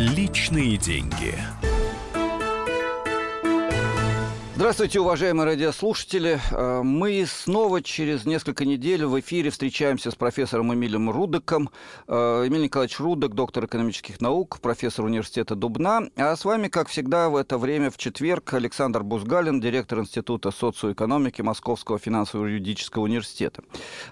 Личные 0.00 0.78
деньги. 0.78 1.34
Здравствуйте, 4.60 5.00
уважаемые 5.00 5.46
радиослушатели. 5.46 6.38
Э, 6.50 6.82
мы 6.82 7.24
снова 7.26 7.80
через 7.80 8.26
несколько 8.26 8.66
недель 8.66 9.06
в 9.06 9.18
эфире 9.18 9.48
встречаемся 9.48 10.10
с 10.10 10.14
профессором 10.14 10.74
Эмилем 10.74 11.08
Рудоком. 11.10 11.70
Э, 12.06 12.44
Эмиль 12.46 12.64
Николаевич 12.64 13.00
Рудок, 13.00 13.34
доктор 13.34 13.64
экономических 13.64 14.20
наук, 14.20 14.60
профессор 14.60 15.06
университета 15.06 15.54
Дубна. 15.54 16.10
А 16.14 16.36
с 16.36 16.44
вами, 16.44 16.68
как 16.68 16.88
всегда, 16.88 17.30
в 17.30 17.36
это 17.36 17.56
время 17.56 17.90
в 17.90 17.96
четверг 17.96 18.52
Александр 18.52 19.02
Бузгалин, 19.02 19.62
директор 19.62 20.00
Института 20.00 20.50
социоэкономики 20.50 21.40
Московского 21.40 21.98
финансово-юридического 21.98 23.04
университета. 23.04 23.62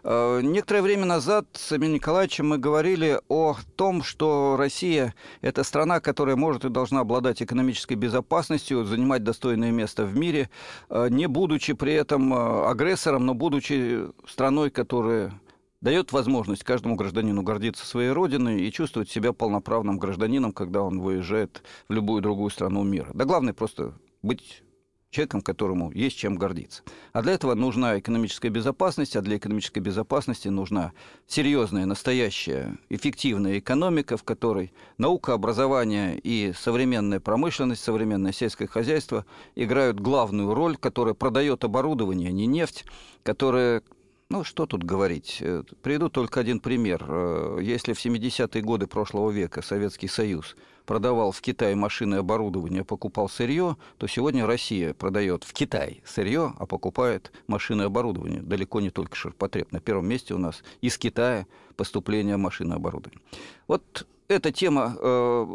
Э, 0.03 0.41
некоторое 0.43 0.81
время 0.81 1.05
назад 1.05 1.45
с 1.53 1.77
Эмилем 1.77 1.97
Николаевичем 1.97 2.49
мы 2.49 2.57
говорили 2.57 3.21
о 3.29 3.55
том, 3.77 4.03
что 4.03 4.57
Россия– 4.59 5.15
это 5.43 5.63
страна, 5.63 6.01
которая 6.01 6.37
может 6.37 6.65
и 6.65 6.71
должна 6.71 7.01
обладать 7.01 7.43
экономической 7.43 7.97
безопасностью, 7.97 8.87
занимать 8.87 9.23
достойное 9.23 9.73
место 9.73 10.07
в 10.07 10.17
мире, 10.17 10.38
мире, 10.39 10.51
э, 10.89 11.09
не 11.11 11.27
будучи 11.27 11.73
при 11.73 11.93
этом 11.95 12.33
э, 12.33 12.67
агрессором, 12.69 13.27
но 13.27 13.35
будучи 13.35 14.07
страной, 14.27 14.71
которая 14.71 15.33
дает 15.81 16.13
возможность 16.13 16.65
каждому 16.65 16.97
гражданину 16.97 17.43
гордиться 17.43 17.87
своей 17.87 18.11
родиной 18.11 18.63
и 18.63 18.73
чувствовать 18.73 19.11
себя 19.11 19.33
полноправным 19.33 19.99
гражданином, 19.99 20.53
когда 20.53 20.83
он 20.83 21.01
выезжает 21.01 21.63
в 21.89 21.93
любую 21.93 22.21
другую 22.21 22.51
страну 22.51 22.83
мира. 22.83 23.09
Да 23.15 23.25
главное 23.25 23.53
просто 23.53 23.95
быть 24.23 24.63
человеком, 25.11 25.41
которому 25.41 25.91
есть 25.93 26.17
чем 26.17 26.37
гордиться. 26.37 26.83
А 27.13 27.23
для 27.23 27.33
этого 27.33 27.55
нужна 27.55 27.99
экономическая 27.99 28.51
безопасность, 28.51 29.17
а 29.17 29.23
для 29.23 29.39
экономической 29.39 29.79
безопасности 29.79 30.49
нужна 30.49 30.93
серьезная, 31.27 31.87
настоящая, 31.87 32.77
эффективная 32.91 33.59
экономика, 33.59 34.17
в 34.17 34.25
которой 34.25 34.73
наука, 34.99 35.33
образование 35.33 36.19
и 36.19 36.53
современная 36.53 37.21
промышленность, 37.21 37.83
современное 37.83 38.33
сельское 38.33 38.67
хозяйство 38.67 39.25
играют 39.55 39.99
главную 40.01 40.53
роль, 40.55 40.77
которая 40.77 41.15
продает 41.15 41.65
оборудование, 41.65 42.29
а 42.29 42.33
не 42.33 42.47
нефть, 42.47 42.85
которая 43.23 43.83
ну, 44.31 44.45
что 44.45 44.67
тут 44.67 44.85
говорить? 44.85 45.39
Э, 45.41 45.63
приведу 45.81 46.11
только 46.11 46.41
один 46.41 46.61
пример. 46.61 47.03
Э, 47.09 47.59
если 47.63 47.95
в 47.95 48.05
70-е 48.05 48.61
годы 48.61 48.87
прошлого 48.87 49.31
века 49.31 49.63
Советский 49.63 50.09
Союз 50.09 50.55
продавал 50.89 51.33
в 51.33 51.43
Китай 51.43 51.75
машины 51.75 52.15
и 52.15 52.19
оборудование, 52.19 52.83
покупал 52.83 53.29
сырье, 53.29 53.77
то 53.99 54.07
сегодня 54.07 54.47
Россия 54.47 54.95
продает 54.95 55.45
в 55.45 55.53
Китай 55.53 56.01
сырье, 56.07 56.55
а 56.59 56.65
покупает 56.65 57.31
машины 57.47 57.83
и 57.83 57.85
оборудование. 57.85 58.41
Далеко 58.41 58.81
не 58.81 58.89
только 58.89 59.15
ширпотреб. 59.15 59.71
На 59.71 59.81
первом 59.81 60.09
месте 60.09 60.33
у 60.33 60.39
нас 60.39 60.63
из 60.81 60.97
Китая 60.97 61.47
поступление 61.77 62.39
машин 62.39 62.73
и 62.73 62.77
оборудования. 62.77 63.21
Вот 63.67 64.07
эта 64.29 64.51
тема 64.51 64.97
э, 64.99 65.47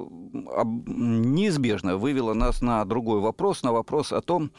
неизбежно 0.85 1.97
вывела 1.97 2.35
нас 2.35 2.61
на 2.61 2.85
другой 2.85 3.19
вопрос, 3.19 3.63
на 3.63 3.73
вопрос 3.73 4.13
о 4.13 4.21
том, 4.21 4.51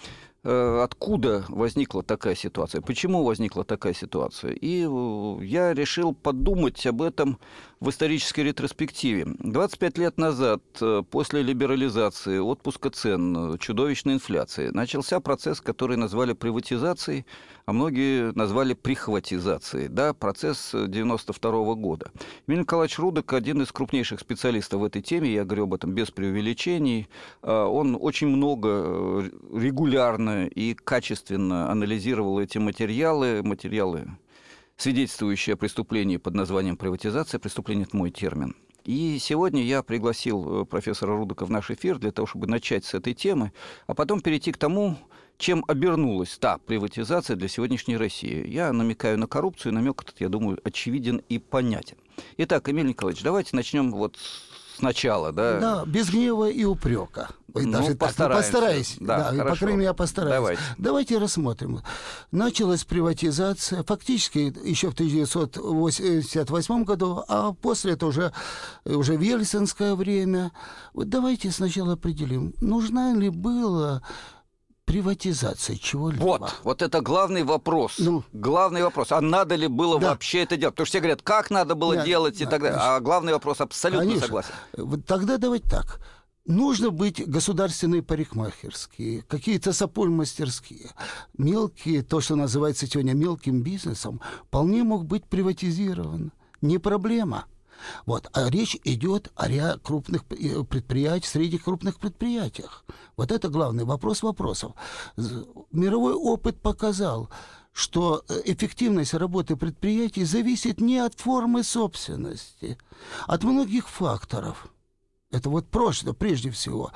Э, 0.46 0.82
откуда 0.82 1.46
возникла 1.48 2.02
такая 2.02 2.34
ситуация, 2.34 2.82
почему 2.82 3.24
возникла 3.24 3.64
такая 3.64 3.94
ситуация. 3.94 4.52
И 4.52 4.86
э, 4.86 5.44
я 5.44 5.72
решил 5.72 6.12
подумать 6.12 6.86
об 6.86 7.00
этом 7.00 7.38
в 7.84 7.90
исторической 7.90 8.40
ретроспективе. 8.40 9.26
25 9.40 9.98
лет 9.98 10.16
назад, 10.16 10.62
э, 10.80 11.02
после 11.10 11.42
либерализации, 11.42 12.38
отпуска 12.38 12.88
цен, 12.88 13.58
чудовищной 13.58 14.14
инфляции, 14.14 14.70
начался 14.70 15.20
процесс, 15.20 15.60
который 15.60 15.98
назвали 15.98 16.32
приватизацией, 16.32 17.26
а 17.66 17.74
многие 17.74 18.32
назвали 18.32 18.72
прихватизацией. 18.72 19.88
Да, 19.88 20.14
процесс 20.14 20.70
92 20.72 21.62
-го 21.62 21.74
года. 21.74 22.10
Эмиль 22.46 22.60
Николаевич 22.60 22.98
Рудок, 22.98 23.34
один 23.34 23.60
из 23.60 23.70
крупнейших 23.70 24.18
специалистов 24.18 24.80
в 24.80 24.84
этой 24.84 25.02
теме, 25.02 25.30
я 25.30 25.44
говорю 25.44 25.64
об 25.64 25.74
этом 25.74 25.92
без 25.92 26.10
преувеличений, 26.10 27.08
он 27.42 27.98
очень 28.00 28.28
много 28.28 29.30
регулярно 29.52 30.46
и 30.46 30.72
качественно 30.72 31.70
анализировал 31.70 32.40
эти 32.40 32.56
материалы, 32.56 33.42
материалы, 33.42 34.08
свидетельствующие 34.76 35.54
о 35.54 35.56
преступлении 35.56 36.16
под 36.16 36.34
названием 36.34 36.76
приватизация. 36.76 37.38
Преступление– 37.38 37.86
это 37.88 37.96
мой 37.96 38.10
термин. 38.10 38.56
И 38.84 39.18
сегодня 39.18 39.62
я 39.62 39.82
пригласил 39.82 40.62
э, 40.62 40.64
профессора 40.66 41.16
Рудока 41.16 41.46
в 41.46 41.50
наш 41.50 41.70
эфир 41.70 41.98
для 41.98 42.12
того, 42.12 42.26
чтобы 42.26 42.46
начать 42.46 42.84
с 42.84 42.92
этой 42.92 43.14
темы, 43.14 43.52
а 43.86 43.94
потом 43.94 44.20
перейти 44.20 44.52
к 44.52 44.58
тому, 44.58 44.98
чем 45.38 45.64
обернулась 45.68 46.36
та 46.36 46.58
приватизация 46.58 47.34
для 47.36 47.48
сегодняшней 47.48 47.96
России. 47.96 48.46
Я 48.46 48.72
намекаю 48.72 49.18
на 49.18 49.26
коррупцию, 49.26 49.72
намек 49.72 50.02
этот, 50.02 50.20
я 50.20 50.28
думаю, 50.28 50.58
очевиден 50.64 51.22
и 51.30 51.38
понятен. 51.38 51.96
Итак, 52.36 52.68
Эмиль 52.68 52.86
Николаевич, 52.88 53.22
давайте 53.22 53.56
начнем 53.56 53.90
вот 53.90 54.18
сначала, 54.76 55.32
да? 55.32 55.58
Да, 55.60 55.84
без 55.86 56.10
гнева 56.10 56.50
и 56.50 56.64
упрека. 56.64 57.28
Ну, 57.54 57.70
даже 57.70 57.94
постараемся. 57.94 58.50
постараюсь. 58.52 58.96
Да, 58.98 59.30
да 59.30 59.44
по 59.44 59.54
крайней 59.54 59.76
мере, 59.76 59.86
я 59.86 59.94
постараюсь. 59.94 60.34
Давайте. 60.34 60.62
Давайте 60.76 61.18
рассмотрим. 61.18 61.82
Началась 62.32 62.82
приватизация, 62.84 63.84
фактически 63.84 64.52
еще 64.66 64.90
в 64.90 64.94
1988 64.94 66.84
году, 66.84 67.22
а 67.28 67.52
после 67.52 67.92
это 67.92 68.06
уже, 68.06 68.32
уже 68.84 69.16
в 69.16 69.20
ельцинское 69.20 69.94
время. 69.94 70.50
Вот 70.94 71.08
давайте 71.08 71.52
сначала 71.52 71.92
определим, 71.92 72.54
нужна 72.60 73.14
ли 73.14 73.28
была 73.28 74.02
приватизация 74.84 75.76
чего-либо. 75.76 76.22
Вот, 76.22 76.60
вот 76.62 76.82
это 76.82 77.00
главный 77.00 77.42
вопрос. 77.42 77.96
Ну, 77.98 78.24
главный 78.32 78.82
вопрос. 78.82 79.12
А 79.12 79.20
надо 79.20 79.54
ли 79.54 79.66
было 79.66 79.98
да. 79.98 80.10
вообще 80.10 80.42
это 80.42 80.56
делать? 80.56 80.74
Потому 80.74 80.86
что 80.86 80.92
все 80.92 81.00
говорят, 81.00 81.22
как 81.22 81.50
надо 81.50 81.74
было 81.74 81.96
да, 81.96 82.04
делать 82.04 82.38
да, 82.38 82.44
и 82.44 82.48
так 82.48 82.62
далее. 82.62 82.78
А 82.80 83.00
главный 83.00 83.32
вопрос 83.32 83.60
абсолютно 83.60 84.04
конечно. 84.04 84.26
согласен. 84.26 84.50
Вот 84.76 85.04
тогда 85.06 85.38
давайте 85.38 85.68
так. 85.68 86.00
Нужно 86.46 86.90
быть 86.90 87.26
государственные 87.26 88.02
парикмахерские, 88.02 89.22
какие-то 89.22 89.72
сапуль-мастерские. 89.72 90.90
Мелкие, 91.38 92.02
то, 92.02 92.20
что 92.20 92.36
называется 92.36 92.86
сегодня 92.86 93.14
мелким 93.14 93.62
бизнесом, 93.62 94.20
вполне 94.46 94.82
мог 94.82 95.06
быть 95.06 95.24
приватизирован. 95.24 96.32
Не 96.60 96.78
проблема. 96.78 97.46
Вот. 98.06 98.28
А 98.32 98.48
речь 98.48 98.76
идет 98.84 99.30
о 99.36 99.48
ряд 99.48 99.80
крупных 99.82 100.24
э, 100.30 100.62
предприятиях, 100.64 101.30
среди 101.30 101.58
крупных 101.58 101.98
предприятиях. 101.98 102.84
Вот 103.16 103.32
это 103.32 103.48
главный 103.48 103.84
вопрос 103.84 104.22
вопросов. 104.22 104.72
Мировой 105.72 106.14
опыт 106.14 106.60
показал, 106.60 107.30
что 107.72 108.24
э, 108.28 108.40
эффективность 108.46 109.14
работы 109.14 109.56
предприятий 109.56 110.24
зависит 110.24 110.80
не 110.80 110.98
от 110.98 111.18
формы 111.18 111.62
собственности, 111.62 112.78
от 113.26 113.42
многих 113.42 113.88
факторов. 113.88 114.68
Это 115.34 115.50
вот 115.50 115.66
прошлое, 115.68 116.12
прежде 116.12 116.50
всего. 116.50 116.92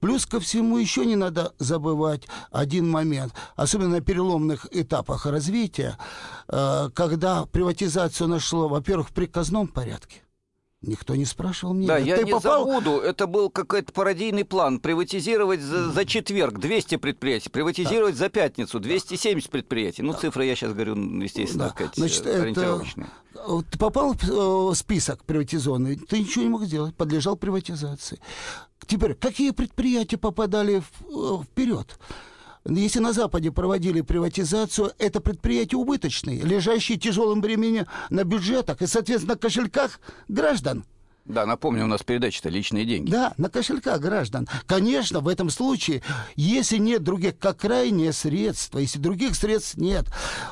Плюс 0.00 0.24
ко 0.24 0.40
всему 0.40 0.78
еще 0.78 1.04
не 1.04 1.16
надо 1.16 1.52
забывать 1.58 2.26
один 2.50 2.90
момент, 2.90 3.34
особенно 3.56 3.90
на 3.90 4.00
переломных 4.00 4.66
этапах 4.70 5.26
развития, 5.26 5.98
э, 6.48 6.88
когда 6.94 7.44
приватизацию 7.44 8.28
нашло, 8.28 8.68
во-первых, 8.68 9.10
в 9.10 9.12
приказном 9.12 9.68
порядке. 9.68 10.23
Никто 10.86 11.14
не 11.14 11.24
спрашивал 11.24 11.74
меня. 11.74 11.88
Да, 11.88 11.98
я 11.98 12.22
не 12.22 12.32
попал... 12.32 12.66
забуду. 12.66 12.98
Это 13.00 13.26
был 13.26 13.50
какой-то 13.50 13.92
пародийный 13.92 14.44
план. 14.44 14.80
Приватизировать 14.80 15.60
за, 15.60 15.90
за 15.90 16.04
четверг 16.04 16.58
200 16.58 16.96
предприятий, 16.96 17.50
приватизировать 17.50 18.14
да. 18.14 18.20
за 18.20 18.28
пятницу 18.28 18.80
270 18.80 19.46
да. 19.46 19.52
предприятий. 19.52 20.02
Ну, 20.02 20.12
да. 20.12 20.18
цифры 20.18 20.46
я 20.46 20.54
сейчас 20.54 20.72
говорю, 20.72 20.94
естественно, 21.22 21.64
да. 21.64 21.70
сказать, 21.70 21.94
Значит, 21.96 22.26
ориентировочные. 22.26 23.06
Это... 23.34 23.62
Ты 23.70 23.78
попал 23.78 24.14
в 24.14 24.70
э, 24.70 24.74
список 24.74 25.24
приватизационный, 25.24 25.96
ты 25.96 26.20
ничего 26.20 26.44
не 26.44 26.50
мог 26.50 26.64
сделать, 26.64 26.94
подлежал 26.94 27.36
приватизации. 27.36 28.20
Теперь, 28.86 29.14
какие 29.14 29.50
предприятия 29.50 30.18
попадали 30.18 30.82
э, 30.82 31.42
вперед? 31.44 31.98
Если 32.66 32.98
на 32.98 33.12
Западе 33.12 33.52
проводили 33.52 34.00
приватизацию, 34.00 34.92
это 34.98 35.20
предприятия 35.20 35.76
убыточные, 35.76 36.40
лежащие 36.40 36.98
тяжелым 36.98 37.42
бременем 37.42 37.86
на 38.08 38.24
бюджетах 38.24 38.80
и, 38.80 38.86
соответственно, 38.86 39.34
на 39.34 39.38
кошельках 39.38 40.00
граждан. 40.28 40.84
Да, 41.26 41.46
напомню, 41.46 41.84
у 41.84 41.86
нас 41.86 42.02
передача-то 42.02 42.48
личные 42.48 42.84
деньги. 42.84 43.10
Да, 43.10 43.34
на 43.38 43.48
кошельках 43.50 44.00
граждан. 44.00 44.46
Конечно, 44.66 45.20
в 45.20 45.28
этом 45.28 45.50
случае, 45.50 46.02
если 46.36 46.78
нет 46.78 47.02
других, 47.02 47.38
как 47.38 47.58
крайнее 47.58 48.12
средство, 48.12 48.78
если 48.78 48.98
других 48.98 49.34
средств 49.34 49.76
нет, 49.76 50.06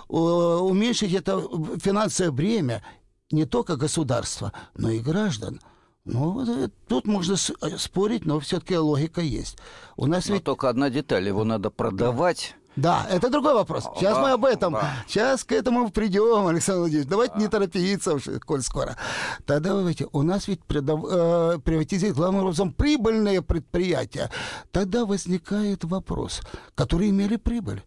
уменьшить 0.08 1.12
это 1.14 1.40
финансовое 1.82 2.30
бремя 2.30 2.82
не 3.30 3.46
только 3.46 3.76
государства, 3.76 4.52
но 4.74 4.90
и 4.90 4.98
граждан– 4.98 5.60
ну, 6.04 6.64
э, 6.64 6.68
тут 6.88 7.06
можно 7.06 7.34
э, 7.34 7.78
спорить, 7.78 8.24
но 8.26 8.40
все-таки 8.40 8.76
логика 8.76 9.20
есть. 9.20 9.58
У 9.96 10.06
нас 10.06 10.28
но 10.28 10.34
ведь... 10.34 10.44
только 10.44 10.68
одна 10.68 10.90
деталь, 10.90 11.26
его 11.28 11.44
надо 11.44 11.70
продавать. 11.70 12.56
Да, 12.74 13.06
это 13.10 13.28
другой 13.28 13.54
вопрос. 13.54 13.84
Сейчас 13.96 14.16
да, 14.16 14.22
мы 14.22 14.30
об 14.30 14.44
этом. 14.44 14.72
Да. 14.72 14.94
Сейчас 15.06 15.44
к 15.44 15.52
этому 15.52 15.90
придем, 15.90 16.46
Александр 16.46 16.80
Владимирович. 16.80 17.08
Давайте 17.08 17.34
да. 17.34 17.40
не 17.40 17.48
торопиться 17.48 18.16
коль 18.40 18.62
скоро. 18.62 18.96
Тогда, 19.44 19.74
давайте, 19.74 20.08
у 20.12 20.22
нас 20.22 20.48
ведь 20.48 20.64
предав... 20.64 21.04
э, 21.08 21.58
приватизируют 21.62 22.16
главным 22.16 22.42
образом 22.42 22.72
прибыльные 22.72 23.42
предприятия. 23.42 24.30
Тогда 24.70 25.04
возникает 25.04 25.84
вопрос, 25.84 26.40
которые 26.74 27.10
имели 27.10 27.36
прибыль. 27.36 27.82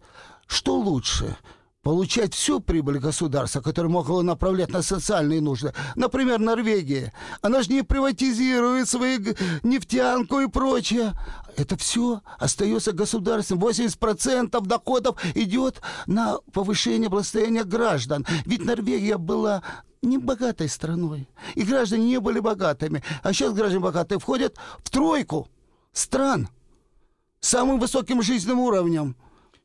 Что 0.45 0.75
лучше? 0.75 1.35
Получать 1.85 2.33
всю 2.33 2.61
прибыль 2.61 2.97
государства, 2.97 3.61
которое 3.61 3.89
могло 3.89 4.23
направлять 4.23 4.71
на 4.71 4.81
социальные 4.81 5.39
нужды. 5.39 5.71
Например, 5.95 6.39
Норвегия. 6.39 7.13
Она 7.43 7.61
же 7.61 7.71
не 7.71 7.83
приватизирует 7.83 8.89
свои 8.89 9.19
нефтянку 9.61 10.39
и 10.39 10.47
прочее. 10.47 11.13
Это 11.55 11.77
все 11.77 12.21
остается 12.39 12.91
государством. 12.91 13.59
80% 13.59 14.65
доходов 14.65 15.23
идет 15.35 15.79
на 16.07 16.39
повышение 16.51 17.07
благосостояния 17.07 17.63
граждан. 17.63 18.25
Ведь 18.47 18.65
Норвегия 18.65 19.19
была 19.19 19.61
не 20.01 20.17
богатой 20.17 20.69
страной. 20.69 21.29
И 21.53 21.61
граждане 21.61 22.07
не 22.07 22.19
были 22.19 22.39
богатыми. 22.39 23.03
А 23.21 23.31
сейчас 23.31 23.53
граждане 23.53 23.83
богатые 23.83 24.17
входят 24.17 24.55
в 24.79 24.89
тройку 24.89 25.47
стран 25.93 26.49
с 27.41 27.49
самым 27.49 27.79
высоким 27.79 28.23
жизненным 28.23 28.61
уровнем. 28.61 29.15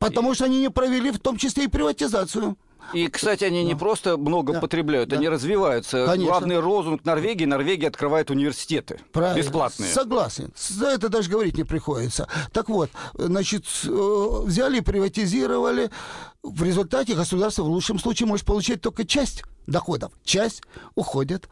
Потому 0.01 0.33
что 0.33 0.45
они 0.45 0.59
не 0.59 0.69
провели 0.69 1.11
в 1.11 1.19
том 1.19 1.37
числе 1.37 1.65
и 1.65 1.67
приватизацию. 1.67 2.57
И, 2.93 3.07
кстати, 3.07 3.43
они 3.43 3.61
да. 3.61 3.67
не 3.67 3.75
просто 3.75 4.17
много 4.17 4.53
да. 4.53 4.59
потребляют, 4.59 5.09
да. 5.09 5.17
они 5.17 5.29
развиваются. 5.29 6.05
Конечно. 6.05 6.31
Главный 6.31 6.57
лозунг 6.57 7.05
Норвегии– 7.05 7.45
Норвегия 7.45 7.87
открывает 7.87 8.31
университеты 8.31 8.99
Правильно. 9.13 9.41
бесплатные. 9.41 9.89
Согласен. 9.91 10.51
За 10.57 10.87
это 10.87 11.07
даже 11.07 11.29
говорить 11.29 11.57
не 11.57 11.63
приходится. 11.63 12.27
Так 12.51 12.67
вот, 12.69 12.89
значит, 13.13 13.65
э, 13.85 14.41
взяли, 14.43 14.79
приватизировали. 14.81 15.89
В 16.43 16.63
результате 16.63 17.13
государство 17.13 17.63
в 17.63 17.69
лучшем 17.69 17.99
случае 17.99 18.27
может 18.27 18.45
получать 18.45 18.81
только 18.81 19.05
часть 19.05 19.43
доходов. 19.67 20.11
Часть 20.25 20.63
уходит 20.95 21.47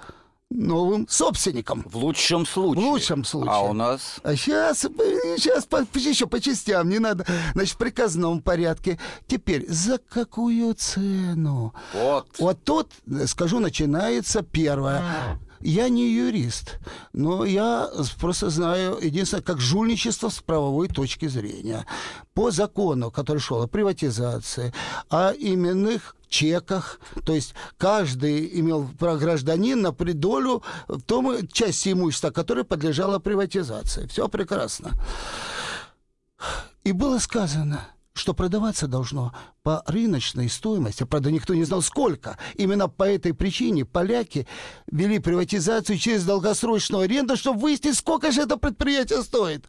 новым 0.50 1.08
собственником. 1.08 1.84
В 1.86 1.98
лучшем 1.98 2.46
случае. 2.46 2.84
В 2.84 2.88
лучшем 2.88 3.24
случае. 3.24 3.54
А 3.54 3.62
у 3.62 3.74
нас? 3.74 4.20
А 4.24 4.36
сейчас, 4.36 4.80
сейчас 4.80 5.66
по, 5.66 5.86
еще 5.96 6.28
по 6.28 6.40
частям, 6.40 6.90
не 6.90 7.00
надо. 7.00 7.26
Значит, 7.54 7.76
в 7.76 7.78
приказном 7.78 8.42
порядке. 8.42 9.00
Теперь, 9.28 9.66
за 9.70 10.00
какую 10.00 10.74
цену? 10.74 11.74
Вот. 11.94 12.28
Вот 12.40 12.64
тут, 12.64 12.92
скажу, 13.28 13.60
начинается 13.60 14.42
первое. 14.42 15.40
Я 15.62 15.90
не 15.90 16.10
юрист, 16.10 16.80
но 17.14 17.44
я 17.44 17.90
просто 18.20 18.50
знаю, 18.50 18.98
единственное, 19.02 19.44
как 19.44 19.60
жульничество 19.60 20.30
с 20.30 20.40
правовой 20.40 20.88
точки 20.88 21.28
зрения. 21.28 21.86
По 22.34 22.52
закону, 22.52 23.12
который 23.12 23.40
шел 23.40 23.62
о 23.62 23.68
приватизации, 23.68 24.74
о 25.10 25.32
именных 25.32 26.16
чеках, 26.30 27.00
то 27.26 27.34
есть 27.34 27.56
каждый 27.78 28.60
имел 28.60 28.90
гражданин 29.00 29.82
на 29.82 29.92
придолю 29.92 30.64
в 30.88 31.02
том 31.02 31.48
части 31.48 31.92
имущества, 31.92 32.30
которая 32.30 32.64
подлежала 32.64 33.20
приватизации. 33.20 34.08
Все 34.08 34.30
прекрасно. 34.30 34.92
И 36.84 36.94
было 36.94 37.20
сказано– 37.20 37.88
что 38.20 38.34
продаваться 38.34 38.88
должно 38.88 39.34
по 39.64 39.84
рыночной 39.88 40.50
стоимости. 40.50 41.04
Правда, 41.04 41.32
никто 41.32 41.54
не 41.56 41.64
знал, 41.64 41.82
сколько. 41.82 42.38
Именно 42.56 42.88
по 42.88 43.04
этой 43.04 43.34
причине 43.34 43.86
поляки 43.86 44.48
вели 44.92 45.20
приватизацию 45.20 45.98
через 45.98 46.26
долгосрочную 46.26 47.04
аренду, 47.04 47.38
чтобы 47.38 47.62
выяснить, 47.62 47.98
сколько 47.98 48.32
же 48.32 48.42
это 48.42 48.58
предприятие 48.58 49.24
стоит. 49.24 49.66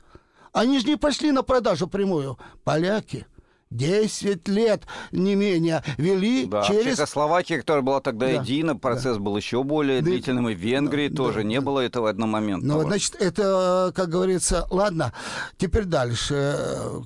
Они 0.53 0.81
же 0.81 0.87
не 0.87 0.97
пошли 0.97 1.31
на 1.31 1.43
продажу 1.43 1.87
прямую. 1.87 2.39
Поляки– 2.65 3.27
10 3.71 4.49
лет, 4.49 4.83
не 5.13 5.37
менее, 5.37 5.85
вели 5.97 6.47
да, 6.47 6.63
через... 6.63 6.95
В 6.95 6.97
Чехословакии, 6.97 7.55
которая 7.55 7.83
была 7.83 8.01
тогда 8.01 8.27
да, 8.27 8.33
едина, 8.33 8.77
процесс 8.77 9.17
да. 9.17 9.23
был 9.23 9.37
еще 9.37 9.63
более 9.63 10.01
да, 10.01 10.07
длительным, 10.07 10.49
и 10.49 10.55
в 10.55 10.59
Венгрии 10.59 11.07
да, 11.09 11.17
тоже 11.17 11.39
да, 11.39 11.43
не 11.45 11.55
да. 11.57 11.61
было 11.61 11.81
этого 11.81 12.11
одномоментного. 12.11 12.83
Ну, 12.83 12.89
значит, 12.89 13.15
это, 13.21 13.93
как 13.95 14.09
говорится, 14.09 14.67
ладно, 14.71 15.13
теперь 15.57 15.85
дальше, 15.85 16.57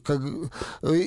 как, 0.04 0.22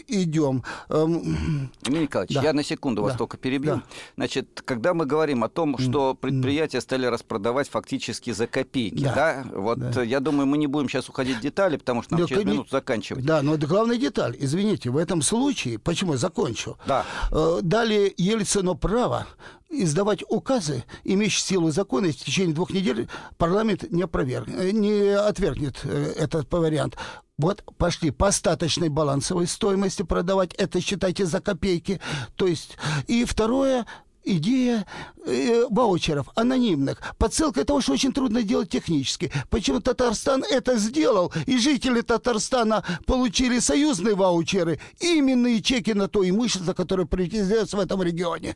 идем. 0.07 0.63
Эм, 0.89 1.71
Emilий 1.83 2.03
Николаевич, 2.03 2.35
да. 2.35 2.43
я 2.43 2.53
на 2.53 2.63
секунду 2.63 3.01
вас 3.01 3.13
да. 3.13 3.17
только 3.17 3.37
перебью. 3.37 3.77
Да. 3.77 3.83
Значит, 4.15 4.61
когда 4.63 4.93
мы 4.93 5.07
говорим 5.07 5.43
о 5.43 5.49
том, 5.49 5.79
что 5.79 6.13
предприятия 6.13 6.81
стали 6.81 7.07
распродавать 7.07 7.67
фактически 7.67 8.29
за 8.31 8.45
копейки, 8.45 9.03
да, 9.03 9.15
да? 9.15 9.45
вот 9.59 9.79
да. 9.79 10.03
я 10.03 10.19
думаю, 10.19 10.45
мы 10.45 10.59
не 10.59 10.67
будем 10.67 10.87
сейчас 10.87 11.09
уходить 11.09 11.37
в 11.37 11.41
детали, 11.41 11.77
потому 11.77 12.03
что 12.03 12.13
нам 12.13 12.21
да, 12.21 12.27
через 12.27 12.45
минуту 12.45 12.69
заканчивать. 12.69 13.25
Да, 13.25 13.41
но 13.41 13.55
это 13.55 13.65
главная 13.65 13.97
деталь, 13.97 14.35
извините, 14.37 14.91
в 14.91 14.97
этом 14.97 15.23
случае 15.23 15.46
случае, 15.47 15.79
почему 15.79 16.17
закончу, 16.17 16.77
да. 16.85 17.05
э, 17.31 17.59
дали 17.61 18.13
Ельцину 18.17 18.75
право 18.75 19.27
издавать 19.69 20.23
указы, 20.27 20.83
имеющие 21.05 21.41
силу 21.41 21.71
закона, 21.71 22.07
и 22.07 22.11
в 22.11 22.17
течение 22.17 22.53
двух 22.53 22.71
недель 22.71 23.07
парламент 23.37 23.89
не, 23.89 24.03
опроверг, 24.03 24.49
э, 24.49 24.71
не 24.71 25.15
отвергнет 25.15 25.79
э, 25.83 26.13
этот 26.17 26.51
вариант. 26.51 26.97
Вот 27.37 27.63
пошли 27.77 28.11
по 28.11 28.27
остаточной 28.27 28.89
балансовой 28.89 29.47
стоимости 29.47 30.01
продавать, 30.01 30.53
это 30.55 30.81
считайте 30.81 31.25
за 31.25 31.39
копейки. 31.39 32.01
То 32.35 32.45
есть, 32.45 32.77
и 33.07 33.23
второе, 33.23 33.85
идея 34.27 34.85
э, 35.25 35.65
ваучеров 35.69 36.27
анонимных. 36.35 37.01
Подсылка 37.17 37.63
того, 37.65 37.81
что 37.81 37.93
очень 37.93 38.13
трудно 38.13 38.43
делать 38.43 38.69
технически. 38.69 39.31
Почему 39.49 39.79
Татарстан 39.79 40.43
это 40.49 40.77
сделал, 40.77 41.31
и 41.45 41.57
жители 41.57 42.01
Татарстана 42.01 42.83
получили 43.05 43.59
союзные 43.59 44.15
ваучеры, 44.15 44.79
именные 44.99 45.61
чеки 45.61 45.93
на 45.93 46.07
то 46.07 46.27
имущество, 46.27 46.73
которое 46.73 47.05
приватизируется 47.05 47.77
в 47.77 47.79
этом 47.79 48.01
регионе. 48.03 48.55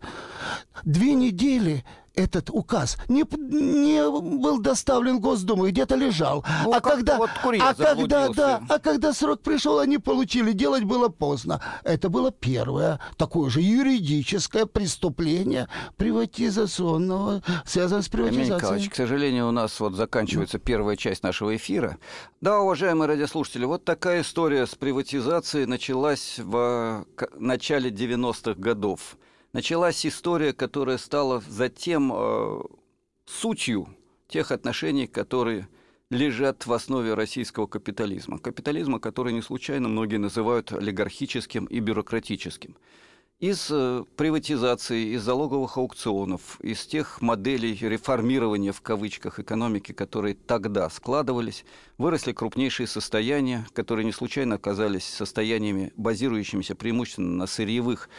Две 0.84 1.14
недели 1.14 1.86
этот 2.16 2.50
указ 2.50 2.98
не, 3.08 3.26
не 3.38 4.10
был 4.10 4.60
доставлен 4.60 5.18
в 5.18 5.20
Госдуму, 5.22 5.68
где-то 5.68 5.96
лежал. 5.96 6.46
Ну, 6.64 6.74
а 6.74 6.82
когда, 6.82 7.18
вот 7.18 7.30
а 7.60 7.74
когда, 7.74 8.30
да, 8.30 8.62
а 8.68 8.80
когда 8.80 9.14
срок 9.14 9.42
пришел, 9.42 9.80
они 9.80 9.98
получили. 9.98 10.52
Делать 10.52 10.84
было 10.84 11.10
поздно. 11.10 11.62
Это 11.84 12.10
было 12.10 12.32
первое 12.32 13.00
такое 13.18 13.50
же 13.50 13.62
юридическое 13.62 14.66
преступление 14.66 15.68
приватизационного, 15.98 17.42
связанное 17.66 18.02
с 18.02 18.10
приватизацией. 18.10 18.56
Николаевич, 18.56 18.90
к 18.90 18.96
сожалению, 18.96 19.48
у 19.48 19.52
нас 19.52 19.80
вот 19.80 19.94
заканчивается 19.96 20.58
ну. 20.58 20.64
первая 20.64 20.96
часть 20.96 21.24
нашего 21.24 21.56
эфира. 21.56 21.98
Да, 22.42 22.60
уважаемые 22.60 23.08
радиослушатели, 23.08 23.66
вот 23.66 23.86
такая 23.86 24.22
история 24.22 24.66
с 24.66 24.76
приватизацией 24.76 25.66
началась 25.66 26.40
в 26.40 27.06
начале 27.38 27.90
90-х 27.90 28.60
годов 28.60 29.18
началась 29.54 30.06
история, 30.06 30.54
которая 30.54 30.98
стала 30.98 31.42
затем 31.48 32.12
э, 32.14 32.62
сутью 33.26 33.88
тех 34.28 34.52
отношений, 34.52 35.08
которые 35.08 35.68
лежат 36.10 36.66
в 36.66 36.74
основе 36.74 37.14
российского 37.14 37.68
капитализма. 37.68 38.38
Капитализма, 38.38 39.00
который 39.00 39.34
не 39.34 39.42
случайно 39.42 39.88
многие 39.88 40.18
называют 40.18 40.72
олигархическим 40.72 41.66
и 41.66 41.80
бюрократическим. 41.80 42.76
Из 43.40 43.70
э, 43.72 44.04
приватизации, 44.18 45.16
из 45.16 45.24
залоговых 45.24 45.78
аукционов, 45.78 46.62
из 46.62 46.86
тех 46.86 47.22
моделей 47.24 47.76
реформирования 47.82 48.72
в 48.72 48.82
кавычках 48.82 49.40
экономики, 49.40 49.94
которые 49.94 50.36
тогда 50.36 50.88
складывались, 50.92 51.66
выросли 51.98 52.34
крупнейшие 52.34 52.86
состояния, 52.86 53.66
которые 53.74 54.06
не 54.06 54.12
случайно 54.12 54.56
оказались 54.56 55.06
состояниями, 55.06 55.92
базирующимися 55.96 56.76
преимущественно 56.76 57.36
на 57.36 57.48
сырьевых 57.48 58.10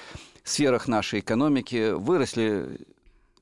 сферах 0.45 0.89
нашей 0.89 1.21
экономики 1.21 1.93
выросли 1.93 2.81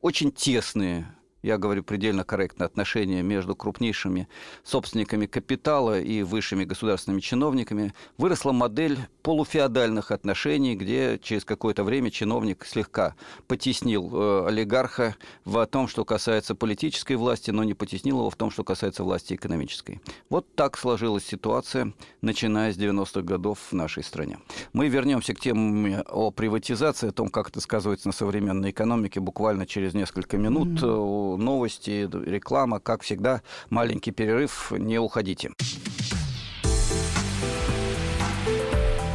очень 0.01 0.33
тесные 0.33 1.07
я 1.43 1.59
говорю 1.59 1.83
предельно 1.83 2.25
корректно, 2.25 2.67
отношения 2.67 3.23
между 3.23 3.55
крупнейшими 3.55 4.29
собственниками 4.63 5.27
капитала 5.27 6.01
и 6.01 6.23
высшими 6.23 6.65
государственными 6.65 7.21
чиновниками, 7.21 7.95
выросла 8.19 8.53
модель 8.53 8.99
полуфеодальных 9.23 10.11
отношений, 10.11 10.77
где 10.77 11.19
через 11.23 11.45
какое-то 11.45 11.85
время 11.85 12.11
чиновник 12.11 12.65
слегка 12.67 13.15
потеснил 13.47 14.11
э, 14.13 14.49
олигарха 14.49 15.17
в 15.45 15.65
том, 15.67 15.89
что 15.89 16.05
касается 16.05 16.55
политической 16.55 17.15
власти, 17.15 17.51
но 17.51 17.65
не 17.65 17.75
потеснил 17.75 18.19
его 18.19 18.31
в 18.31 18.37
том, 18.37 18.51
что 18.51 18.65
касается 18.65 19.03
власти 19.03 19.35
экономической. 19.35 20.01
Вот 20.29 20.47
так 20.55 20.77
сложилась 20.77 21.25
ситуация, 21.25 21.93
начиная 22.21 22.73
с 22.73 22.77
90-х 22.77 23.23
годов 23.23 23.59
в 23.71 23.73
нашей 23.73 24.03
стране. 24.03 24.39
Мы 24.73 24.89
вернемся 24.89 25.35
к 25.35 25.41
теме 25.41 26.03
о 26.03 26.31
приватизации, 26.31 27.09
о 27.09 27.13
том, 27.13 27.29
как 27.29 27.49
это 27.49 27.61
сказывается 27.61 28.09
на 28.09 28.13
современной 28.13 28.71
экономике 28.71 29.21
буквально 29.21 29.67
через 29.67 29.95
несколько 29.95 30.37
минут. 30.37 30.69
Mm-hmm 30.69 31.30
новости, 31.37 32.09
реклама, 32.27 32.81
как 32.81 33.03
всегда. 33.03 33.43
Маленький 33.69 34.11
перерыв, 34.11 34.73
не 34.73 34.99
уходите. 34.99 35.51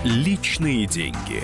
Личные 0.03 0.85
деньги. 0.85 1.43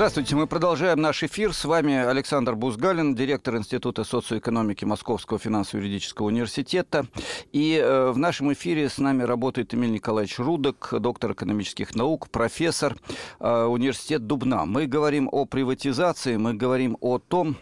Здравствуйте, 0.00 0.34
мы 0.34 0.46
продолжаем 0.46 0.98
наш 0.98 1.22
эфир. 1.22 1.52
С 1.52 1.66
вами 1.66 1.94
Александр 1.94 2.54
Бузгалин, 2.54 3.14
директор 3.14 3.58
Института 3.58 4.02
социоэкономики 4.02 4.86
Московского 4.86 5.38
финансово-юридического 5.38 6.28
университета. 6.28 7.06
И 7.52 7.74
э, 7.74 8.10
в 8.10 8.16
нашем 8.16 8.50
эфире 8.54 8.88
с 8.88 8.96
нами 8.96 9.24
работает 9.24 9.74
Эмиль 9.74 9.92
Николаевич 9.92 10.38
Рудок, 10.38 10.94
доктор 10.98 11.32
экономических 11.32 11.94
наук, 11.94 12.30
профессор 12.30 12.96
э, 13.40 13.64
университет 13.64 14.26
Дубна. 14.26 14.64
Мы 14.64 14.86
говорим 14.86 15.28
о 15.30 15.44
приватизации, 15.44 16.38
мы 16.38 16.54
говорим 16.54 16.96
о 17.02 17.18
том, 17.18 17.58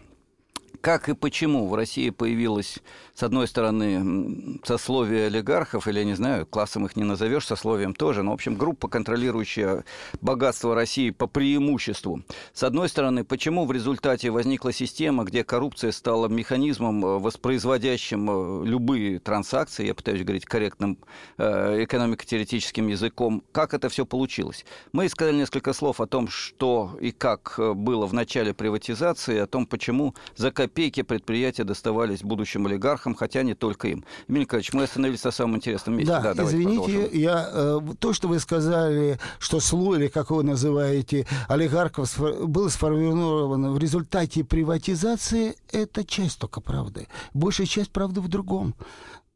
как 0.80 1.09
и 1.09 1.14
почему 1.14 1.66
в 1.66 1.75
России 1.75 2.11
появилось, 2.11 2.78
с 3.19 3.25
одной 3.25 3.49
стороны, 3.49 4.61
сословие 4.63 5.27
олигархов, 5.27 5.89
или, 5.89 6.05
не 6.05 6.15
знаю, 6.15 6.47
классом 6.47 6.87
их 6.87 6.95
не 6.95 7.03
назовешь, 7.03 7.47
сословием 7.47 7.93
тоже, 7.93 8.23
но, 8.23 8.31
в 8.31 8.35
общем, 8.35 8.55
группа, 8.55 8.87
контролирующая 8.87 9.83
богатство 10.21 10.73
России 10.73 11.11
по 11.11 11.27
преимуществу. 11.27 12.23
С 12.53 12.63
одной 12.63 12.89
стороны, 12.89 13.25
почему 13.25 13.67
в 13.67 13.73
результате 13.73 14.31
возникла 14.31 14.73
система, 14.73 15.25
где 15.25 15.43
коррупция 15.43 15.91
стала 15.91 16.29
механизмом, 16.29 17.05
э, 17.05 17.19
воспроизводящим 17.19 18.31
э, 18.31 18.67
любые 18.67 19.19
транзакции, 19.19 19.87
я 19.87 19.97
пытаюсь 19.97 20.23
говорить 20.23 20.45
корректным 20.45 20.97
э, 21.39 21.83
экономико-теоретическим 21.83 22.87
языком, 22.87 23.43
как 23.51 23.75
это 23.75 23.89
все 23.89 24.07
получилось? 24.07 24.65
Мы 24.93 25.09
сказали 25.09 25.35
несколько 25.35 25.73
слов 25.73 26.01
о 26.01 26.07
том, 26.07 26.29
что 26.29 26.97
и 27.01 27.11
как 27.11 27.59
было 27.59 28.07
в 28.07 28.15
начале 28.15 28.55
приватизации, 28.55 29.39
о 29.39 29.49
том, 29.49 29.67
почему 29.67 30.15
за 30.37 30.53
копейки 30.53 31.03
предприятия 31.03 31.65
доставались 31.65 32.23
будущим 32.23 32.67
олигархам, 32.67 33.08
хотя 33.15 33.43
не 33.43 33.55
только 33.55 33.88
им. 33.88 34.05
Эмиль 34.29 34.43
Николаевич, 34.43 34.73
мы 34.73 34.85
остановились 34.85 35.25
на 35.25 35.31
самом 35.31 35.57
интересном 35.57 35.97
месте. 35.97 36.12
Да, 36.12 36.35
да 36.35 36.45
извините, 36.45 37.09
я, 37.12 37.49
э, 37.53 37.81
то, 37.99 38.12
что 38.12 38.29
вы 38.29 38.38
сказали, 38.38 39.19
что 39.38 39.61
слой, 39.61 39.99
или 39.99 40.09
как 40.09 40.31
вы 40.31 40.43
называете, 40.43 41.27
олигархов 41.49 42.19
был 42.19 42.71
сформирован 42.71 43.73
в 43.73 43.79
результате 43.79 44.45
приватизации, 44.45 45.57
это 45.73 46.05
часть 46.05 46.38
только 46.38 46.61
правды. 46.61 47.09
Большая 47.35 47.67
часть 47.67 47.91
правды 47.91 48.21
в 48.21 48.29
другом. 48.29 48.75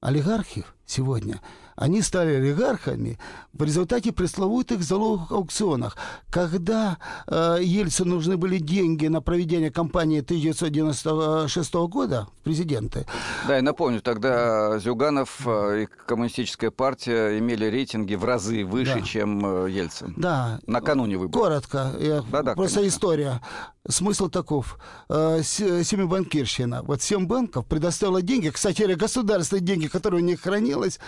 Олигархи 0.01 0.65
сегодня– 0.87 1.41
они 1.83 2.01
стали 2.01 2.35
олигархами 2.35 3.19
в 3.53 3.63
результате 3.65 4.13
пресловутых 4.13 4.83
залоговых 4.83 5.33
аукционах. 5.33 5.97
Когда 6.31 6.97
э, 7.27 7.59
Ельцину 7.61 8.15
нужны 8.15 8.37
были 8.37 8.59
деньги 8.59 9.09
на 9.09 9.21
проведение 9.21 9.71
кампании 9.71 10.21
1996 10.21 11.75
года 11.75 12.29
в 12.41 12.45
президенты. 12.45 13.05
Да, 13.49 13.57
я 13.57 13.63
напомню, 13.63 14.01
тогда 14.01 14.79
Зюганов 14.79 15.41
э, 15.47 15.83
и 15.83 15.89
Коммунистическая 16.07 16.71
партия 16.71 17.39
имели 17.39 17.65
рейтинги 17.67 18.15
в 18.15 18.25
разы 18.25 18.65
выше, 18.65 19.01
да. 19.01 19.03
чем 19.03 19.45
э, 19.45 19.71
Ельцин. 19.71 20.15
Да. 20.17 20.61
Накануне 20.67 21.19
выборов. 21.19 21.43
Коротко. 21.43 21.93
Я, 21.99 22.23
да, 22.31 22.43
да, 22.43 22.55
просто 22.55 22.77
конечно. 22.77 22.97
история. 22.97 23.41
Смысл 23.89 24.29
таков. 24.29 24.79
Э, 25.09 25.41
Семибанкирщина. 25.43 26.83
Вот 26.83 27.03
семь 27.03 27.27
банков 27.27 27.67
предоставила 27.67 28.23
деньги, 28.23 28.51
кстати, 28.51 28.83
государственные 28.95 29.65
деньги, 29.65 29.89
которые 29.89 30.23
у 30.23 30.25
них 30.25 30.41
хранилось, 30.41 31.01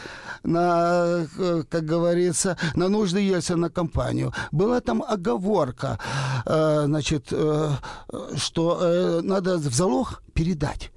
на, 0.43 0.64
э, 0.65 1.63
как 1.69 1.85
говорится, 1.85 2.57
на 2.75 2.89
нужды 2.89 3.21
Ельцина 3.21 3.71
компанию. 3.71 4.33
Была 4.53 4.81
там 4.81 5.03
оговорка, 5.03 5.99
э, 6.47 6.83
значит, 6.87 7.29
э, 7.31 7.71
что 8.37 9.21
надо 9.23 9.57
в 9.59 9.75
залог 9.75 10.23
передать 10.35 10.91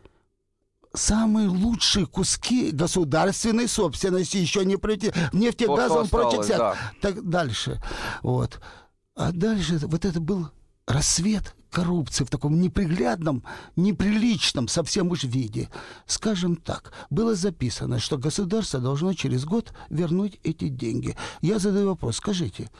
самые 0.93 1.47
лучшие 1.47 2.05
куски 2.05 2.71
государственной 2.71 3.67
собственности 3.67 4.37
еще 4.37 4.65
не 4.65 4.77
пройти 4.77 5.11
в 5.31 5.35
нефтегазовом 5.35 6.07
прочее 6.07 6.57
да. 6.57 6.75
так 7.01 7.29
дальше 7.29 7.79
вот 8.23 8.59
а 9.15 9.31
дальше 9.31 9.77
вот 9.83 10.05
это 10.05 10.19
был 10.19 10.49
рассвет 10.87 11.55
коррупции 11.77 12.23
в 12.23 12.29
таком 12.31 12.59
неприглядном, 12.59 13.43
неприличном 13.75 14.67
совсем 14.67 15.11
уж 15.11 15.25
виде. 15.25 15.69
Скажем 16.07 16.55
так, 16.55 16.91
было 17.11 17.35
записано, 17.35 17.99
что 17.99 18.17
государство 18.17 18.79
должно 18.79 19.13
через 19.13 19.45
год 19.45 19.71
вернуть 19.91 20.39
эти 20.43 20.69
деньги. 20.69 21.15
Я 21.41 21.59
задаю 21.59 21.89
вопрос, 21.89 22.15
скажите, 22.15 22.71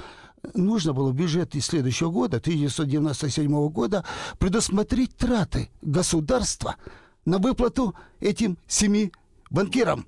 нужно 0.56 0.94
было 0.94 1.12
в 1.12 1.14
бюджете 1.14 1.62
следующего 1.62 2.10
года, 2.10 2.38
1997 2.38 3.70
года, 3.70 4.04
предусмотреть 4.40 5.16
траты 5.16 5.70
государства 5.84 6.78
на 7.24 7.38
выплату 7.38 7.94
этим 8.20 8.58
семи 8.68 9.12
банкирам. 9.52 10.08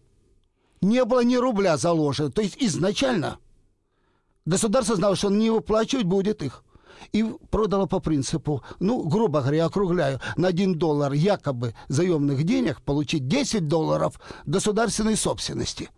Не 0.81 1.05
было 1.05 1.23
ни 1.23 1.35
рубля 1.35 1.77
заложено. 1.77 2.31
То 2.31 2.41
есть 2.41 2.57
изначально 2.59 3.37
государство 4.47 4.95
знало, 4.95 5.15
что 5.15 5.29
не 5.29 5.51
выплачивать 5.51 6.05
будет 6.05 6.41
их 6.41 6.63
и 7.11 7.23
продала 7.49 7.85
по 7.85 7.99
принципу, 7.99 8.63
ну, 8.79 9.03
грубо 9.07 9.41
говоря, 9.41 9.65
округляю, 9.65 10.19
на 10.37 10.47
1 10.49 10.77
доллар 10.77 11.13
якобы 11.13 11.75
заемных 11.87 12.43
денег 12.43 12.81
получить 12.81 13.27
10 13.27 13.67
долларов 13.67 14.19
государственной 14.45 15.15
собственности. 15.15 15.89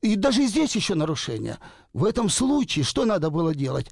И 0.00 0.16
даже 0.16 0.46
здесь 0.46 0.76
еще 0.76 0.94
нарушение. 0.94 1.58
В 1.92 2.04
этом 2.04 2.28
случае 2.28 2.84
что 2.84 3.04
надо 3.04 3.30
было 3.30 3.54
делать, 3.54 3.90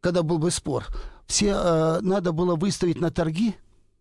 когда 0.00 0.22
был 0.22 0.38
бы 0.38 0.50
спор? 0.50 0.86
Все 1.26 1.54
э, 1.54 2.00
надо 2.00 2.32
было 2.32 2.56
выставить 2.56 3.00
на 3.00 3.10
торги, 3.10 3.54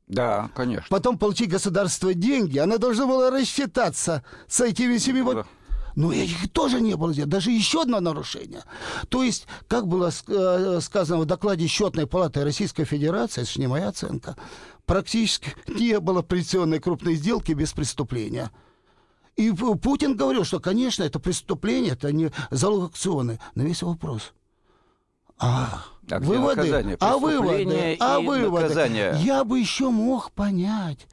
да, 0.08 0.50
конечно. 0.54 0.86
Потом 0.90 1.18
получить 1.18 1.50
государство 1.50 2.14
деньги. 2.14 2.58
Она 2.58 2.78
должна 2.78 3.08
была 3.08 3.32
рассчитаться 3.32 4.24
с 4.48 4.62
этими 4.62 4.98
семи... 4.98 5.24
Да. 5.24 5.46
Но 5.96 6.12
их 6.12 6.52
тоже 6.52 6.82
не 6.82 6.96
было 6.96 7.14
сделано. 7.14 7.32
Даже 7.32 7.52
еще 7.52 7.84
одно 7.84 8.00
нарушение. 8.00 8.64
То 9.10 9.24
есть, 9.24 9.48
как 9.68 9.88
было 9.88 10.12
э, 10.28 10.80
сказано 10.82 11.20
в 11.20 11.26
докладе 11.26 11.68
счетной 11.68 12.08
палаты 12.08 12.44
Российской 12.44 12.86
Федерации, 12.86 13.42
это 13.42 13.52
же 13.52 13.60
не 13.60 13.68
моя 13.68 13.90
оценка, 13.90 14.36
практически 14.86 15.54
не 15.68 16.00
было 16.00 16.24
пенсионной 16.24 16.80
крупной 16.80 17.16
сделки 17.16 17.52
без 17.52 17.74
преступления. 17.74 18.52
И 19.36 19.52
Путин 19.52 20.16
говорил, 20.16 20.44
что, 20.44 20.60
конечно, 20.60 21.04
это 21.04 21.20
преступление, 21.20 21.94
это 21.94 22.12
не 22.12 22.32
залог 22.52 22.92
акционы. 22.92 23.40
Но 23.56 23.64
весь 23.64 23.82
вопрос. 23.82 24.34
А, 25.40 25.84
а 26.10 26.20
выводы, 26.20 26.98
а 27.00 27.18
выводы, 27.18 27.98
а 28.00 28.20
выводы. 28.20 28.64
Наказание. 28.64 29.18
Я 29.24 29.44
бы 29.44 29.60
еще 29.60 29.90
мог 29.90 30.32
понять, 30.32 31.08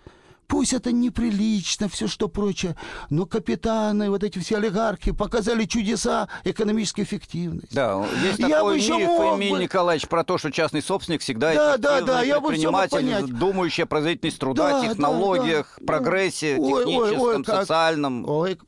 Пусть 0.51 0.73
это 0.73 0.91
неприлично, 0.91 1.89
все 1.89 2.09
что 2.09 2.27
прочее, 2.29 2.75
но 3.09 3.25
капитаны, 3.25 4.11
вот 4.11 4.25
эти 4.25 4.41
все 4.41 4.57
олигархи 4.57 5.13
показали 5.13 5.65
чудеса 5.65 6.29
экономической 6.43 7.03
эффективности. 7.03 7.73
Да, 7.73 8.05
есть 8.25 8.41
я 8.41 8.49
такой 8.49 8.79
миф, 8.81 9.07
мог 9.07 9.39
Эмиль 9.39 9.53
бы... 9.53 9.63
Николаевич, 9.63 10.09
про 10.09 10.25
то, 10.25 10.39
что 10.39 10.51
частный 10.51 10.83
собственник 10.83 11.21
всегда 11.21 11.55
да, 11.55 11.77
да, 11.77 12.01
да, 12.01 12.23
я 12.23 12.41
предприниматель, 12.41 13.33
думающий 13.33 13.85
о 13.85 13.87
производительности 13.87 14.41
труда, 14.41 14.81
да, 14.81 14.89
технологиях, 14.89 15.73
да, 15.79 15.81
да. 15.81 15.87
прогрессе 15.87 16.57
ой, 16.59 16.83
техническом, 16.83 17.21
ой, 17.21 17.37
ой, 17.37 17.45
социальном. 17.45 18.29
Ой, 18.29 18.59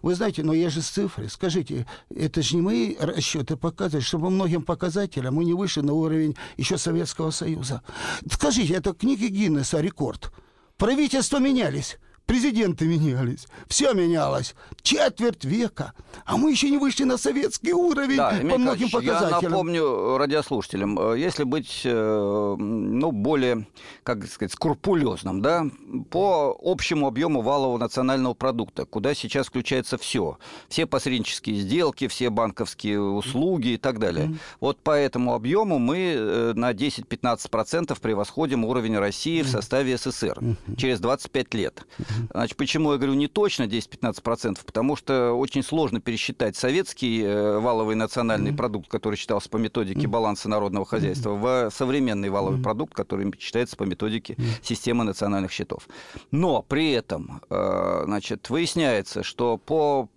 вы 0.00 0.14
знаете, 0.14 0.42
но 0.42 0.54
есть 0.54 0.74
же 0.74 0.80
цифры. 0.80 1.28
Скажите, 1.28 1.86
это 2.08 2.40
же 2.40 2.56
не 2.56 2.62
мои 2.62 2.96
расчеты 2.98 3.56
показывают, 3.56 4.06
что 4.06 4.18
по 4.18 4.30
многим 4.30 4.62
показателям 4.62 5.34
мы 5.34 5.44
не 5.44 5.52
вышли 5.52 5.82
на 5.82 5.92
уровень 5.92 6.36
еще 6.56 6.78
Советского 6.78 7.32
Союза. 7.32 7.82
Скажите, 8.30 8.72
это 8.72 8.94
книги 8.94 9.26
Гиннесса 9.26 9.78
рекорд. 9.78 10.32
Правительства 10.82 11.38
менялись. 11.38 11.96
Президенты 12.26 12.86
менялись, 12.86 13.46
все 13.68 13.92
менялось. 13.92 14.54
Четверть 14.82 15.44
века. 15.44 15.92
А 16.24 16.36
мы 16.36 16.50
еще 16.50 16.70
не 16.70 16.78
вышли 16.78 17.04
на 17.04 17.18
советский 17.18 17.72
уровень 17.72 18.16
да, 18.16 18.30
по 18.30 18.58
многим 18.58 18.90
показателям. 18.90 19.40
Я 19.42 19.48
напомню 19.48 20.16
радиослушателям, 20.16 20.98
э, 20.98 21.18
если 21.18 21.44
быть 21.44 21.82
э, 21.84 22.56
ну, 22.58 23.12
более, 23.12 23.66
как 24.02 24.24
сказать, 24.26 24.52
скрупулезным, 24.52 25.42
да, 25.42 25.66
по 26.10 26.56
общему 26.62 27.06
объему 27.06 27.42
валового 27.42 27.78
национального 27.78 28.34
продукта, 28.34 28.86
куда 28.86 29.14
сейчас 29.14 29.48
включается 29.48 29.98
все. 29.98 30.38
Все 30.68 30.86
посреднические 30.86 31.56
сделки, 31.56 32.08
все 32.08 32.30
банковские 32.30 33.00
услуги 33.00 33.68
и 33.68 33.76
так 33.76 33.98
далее. 33.98 34.26
Mm-hmm. 34.26 34.38
Вот 34.60 34.78
по 34.78 34.92
этому 34.92 35.34
объему 35.34 35.78
мы 35.78 36.14
э, 36.16 36.52
на 36.54 36.72
10-15% 36.72 38.00
превосходим 38.00 38.64
уровень 38.64 38.96
России 38.96 39.40
mm-hmm. 39.40 39.44
в 39.44 39.48
составе 39.48 39.96
СССР 39.96 40.38
mm-hmm. 40.38 40.76
через 40.76 41.00
25 41.00 41.54
лет. 41.54 41.84
Значит, 42.32 42.56
почему 42.56 42.92
я 42.92 42.98
говорю 42.98 43.14
не 43.14 43.28
точно 43.28 43.64
10-15%? 43.64 44.58
Потому 44.64 44.96
что 44.96 45.32
очень 45.32 45.62
сложно 45.62 46.00
пересчитать 46.00 46.56
советский 46.56 47.22
э, 47.22 47.58
валовый 47.58 47.94
национальный 47.94 48.50
mm-hmm. 48.50 48.56
продукт, 48.56 48.88
который 48.88 49.16
считался 49.16 49.48
по 49.48 49.56
методике 49.56 50.06
баланса 50.06 50.48
народного 50.48 50.86
хозяйства, 50.86 51.30
mm-hmm. 51.30 51.70
в 51.70 51.74
современный 51.74 52.30
валовый 52.30 52.58
mm-hmm. 52.58 52.62
продукт, 52.62 52.94
который 52.94 53.32
считается 53.38 53.76
по 53.76 53.84
методике 53.84 54.34
mm-hmm. 54.34 54.62
системы 54.62 55.04
национальных 55.04 55.52
счетов. 55.52 55.88
Но 56.30 56.62
при 56.62 56.92
этом, 56.92 57.42
э, 57.50 58.02
значит, 58.04 58.50
выясняется, 58.50 59.22
что 59.22 59.58
по 59.58 60.08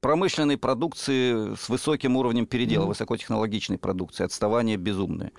промышленной 0.00 0.58
продукции 0.58 1.54
с 1.54 1.68
высоким 1.68 2.16
уровнем 2.16 2.44
передела, 2.44 2.86
высокотехнологичной 2.86 3.78
продукции, 3.78 4.24
отставание 4.24 4.76
безумное 4.76 5.32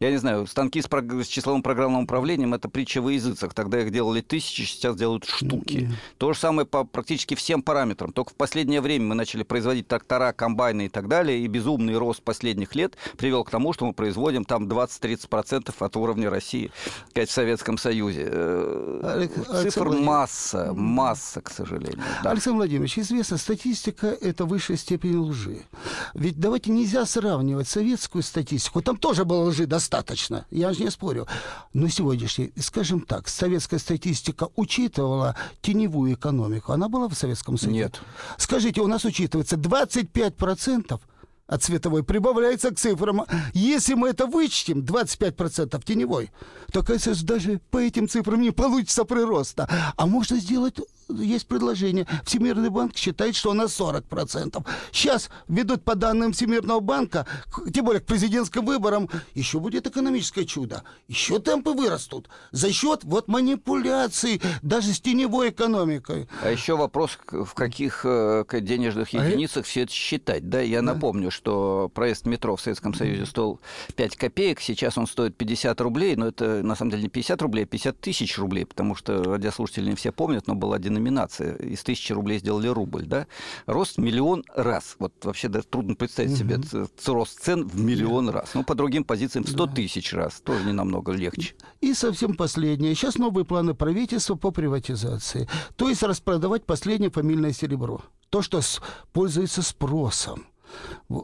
я 0.00 0.12
не 0.12 0.16
знаю, 0.16 0.46
станки 0.46 0.80
с, 0.80 0.86
прог... 0.86 1.12
с 1.12 1.26
числовым 1.26 1.62
программным 1.62 2.04
управлением 2.04 2.54
это 2.54 2.68
притча 2.68 3.02
во 3.02 3.10
языцах. 3.10 3.52
Тогда 3.52 3.80
их 3.80 3.90
делали 3.90 4.20
тысячи, 4.20 4.62
сейчас 4.62 4.94
делают 4.96 5.24
штуки. 5.24 5.90
То 6.18 6.32
же 6.32 6.38
самое 6.38 6.66
по 6.66 6.84
практически 6.84 7.34
всем 7.34 7.62
параметрам. 7.62 8.12
Только 8.12 8.30
в 8.30 8.34
последнее 8.34 8.80
время 8.80 9.06
мы 9.06 9.14
начали 9.16 9.42
производить 9.42 9.88
трактора, 9.88 10.32
комбайны 10.32 10.86
и 10.86 10.88
так 10.88 11.08
далее, 11.08 11.40
и 11.40 11.48
безумный 11.48 11.96
рост 11.96 12.22
последних 12.22 12.76
лет 12.76 12.96
привел 13.16 13.42
к 13.42 13.50
тому, 13.50 13.72
что 13.72 13.86
мы 13.86 13.92
производим 13.92 14.44
там 14.44 14.68
20-30% 14.68 15.74
от 15.76 15.96
уровня 15.96 16.30
России, 16.30 16.70
сказать, 17.10 17.28
в 17.28 17.32
Советском 17.32 17.76
Союзе. 17.76 18.28
Э, 18.30 19.28
цифр 19.62 19.88
масса, 19.88 20.72
масса, 20.74 21.40
к 21.40 21.50
сожалению. 21.50 21.98
Да. 22.22 22.30
Александр 22.30 22.58
Владимирович, 22.58 22.98
известно, 22.98 23.36
статистика– 23.36 24.06
это 24.20 24.44
высшая 24.44 24.76
степень 24.76 25.16
лжи. 25.16 25.62
Ведь 26.14 26.38
давайте 26.38 26.70
нельзя 26.70 27.04
сравнивать 27.04 27.66
советскую 27.66 28.22
статистику. 28.22 28.80
Там 28.80 28.96
тоже 28.96 29.24
было 29.24 29.48
лжи 29.48 29.66
достаточно 29.66 29.87
достаточно, 29.88 30.46
я 30.50 30.72
же 30.72 30.84
не 30.84 30.90
спорю. 30.90 31.26
Но 31.72 31.88
сегодняшний, 31.88 32.52
скажем 32.58 33.00
так, 33.00 33.28
советская 33.28 33.80
статистика 33.80 34.48
учитывала 34.54 35.34
теневую 35.62 36.14
экономику. 36.14 36.72
Она 36.72 36.88
была 36.88 37.08
в 37.08 37.14
Советском 37.14 37.56
Союзе? 37.56 37.78
Нет. 37.78 38.00
Скажите, 38.36 38.82
у 38.82 38.86
нас 38.86 39.04
учитывается 39.04 39.56
25% 39.56 41.00
от 41.46 41.62
световой 41.62 42.04
прибавляется 42.04 42.70
к 42.70 42.76
цифрам. 42.78 43.24
Если 43.54 43.94
мы 43.94 44.10
это 44.10 44.26
вычтем, 44.26 44.80
25% 44.80 45.82
теневой, 45.82 46.30
то, 46.70 46.82
кажется, 46.82 47.24
даже 47.24 47.58
по 47.70 47.78
этим 47.78 48.06
цифрам 48.06 48.38
не 48.38 48.50
получится 48.50 49.04
прироста. 49.04 49.66
А 49.96 50.06
можно 50.06 50.36
сделать 50.36 50.78
есть 51.08 51.46
предложение. 51.46 52.06
Всемирный 52.24 52.70
банк 52.70 52.96
считает, 52.96 53.34
что 53.34 53.52
на 53.54 53.62
40%. 53.62 54.64
Сейчас 54.92 55.30
ведут 55.48 55.82
по 55.82 55.94
данным 55.94 56.32
Всемирного 56.32 56.80
банка, 56.80 57.26
тем 57.72 57.84
более 57.84 58.00
к 58.00 58.06
президентским 58.06 58.64
выборам, 58.64 59.08
еще 59.34 59.60
будет 59.60 59.86
экономическое 59.86 60.44
чудо. 60.44 60.82
Еще 61.08 61.38
темпы 61.38 61.72
вырастут. 61.72 62.28
За 62.52 62.72
счет 62.72 63.04
вот 63.04 63.28
манипуляций 63.28 64.40
даже 64.62 64.92
с 64.92 65.00
теневой 65.00 65.50
экономикой. 65.50 66.28
А 66.42 66.50
еще 66.50 66.76
вопрос, 66.76 67.18
в 67.30 67.54
каких 67.54 68.02
э, 68.04 68.44
денежных 68.60 69.14
а 69.14 69.24
единицах 69.24 69.64
а 69.64 69.66
все 69.66 69.82
это 69.82 69.92
считать. 69.92 70.48
Да, 70.48 70.60
я 70.60 70.78
да. 70.78 70.94
напомню, 70.94 71.30
что 71.30 71.90
проезд 71.94 72.26
метро 72.26 72.56
в 72.56 72.60
Советском 72.60 72.94
Союзе 72.94 73.26
стоил 73.26 73.60
5 73.96 74.16
копеек, 74.16 74.60
сейчас 74.60 74.98
он 74.98 75.06
стоит 75.06 75.36
50 75.36 75.80
рублей, 75.80 76.16
но 76.16 76.28
это 76.28 76.62
на 76.62 76.76
самом 76.76 76.90
деле 76.90 77.04
не 77.04 77.08
50 77.08 77.40
рублей, 77.42 77.64
а 77.64 77.66
50 77.66 78.00
тысяч 78.00 78.38
рублей, 78.38 78.66
потому 78.66 78.94
что 78.94 79.22
радиослушатели 79.22 79.90
не 79.90 79.96
все 79.96 80.12
помнят, 80.12 80.46
но 80.46 80.54
был 80.54 80.72
один 80.72 80.97
деноминация. 80.98 81.54
Из 81.56 81.82
тысячи 81.82 82.12
рублей 82.12 82.38
сделали 82.38 82.68
рубль, 82.68 83.06
да? 83.06 83.26
Рост 83.66 83.98
миллион 83.98 84.44
раз. 84.54 84.96
Вот 84.98 85.12
вообще 85.24 85.48
даже 85.48 85.66
трудно 85.66 85.94
представить 85.94 86.32
угу. 86.32 86.38
себе 86.38 86.60
рост 87.06 87.40
цен 87.40 87.66
в 87.66 87.80
миллион 87.80 88.28
раз. 88.30 88.50
Ну, 88.54 88.64
по 88.64 88.74
другим 88.74 89.04
позициям 89.04 89.46
100 89.46 89.66
да. 89.66 89.72
тысяч 89.72 90.12
раз. 90.12 90.40
Тоже 90.40 90.64
не 90.64 90.72
намного 90.72 91.12
легче. 91.12 91.54
И 91.80 91.94
совсем 91.94 92.34
последнее. 92.34 92.94
Сейчас 92.94 93.16
новые 93.16 93.44
планы 93.44 93.74
правительства 93.74 94.34
по 94.34 94.50
приватизации. 94.50 95.48
То 95.76 95.88
есть 95.88 96.02
распродавать 96.02 96.64
последнее 96.64 97.10
фамильное 97.10 97.52
серебро. 97.52 98.02
То, 98.30 98.42
что 98.42 98.60
пользуется 99.12 99.62
спросом. 99.62 100.47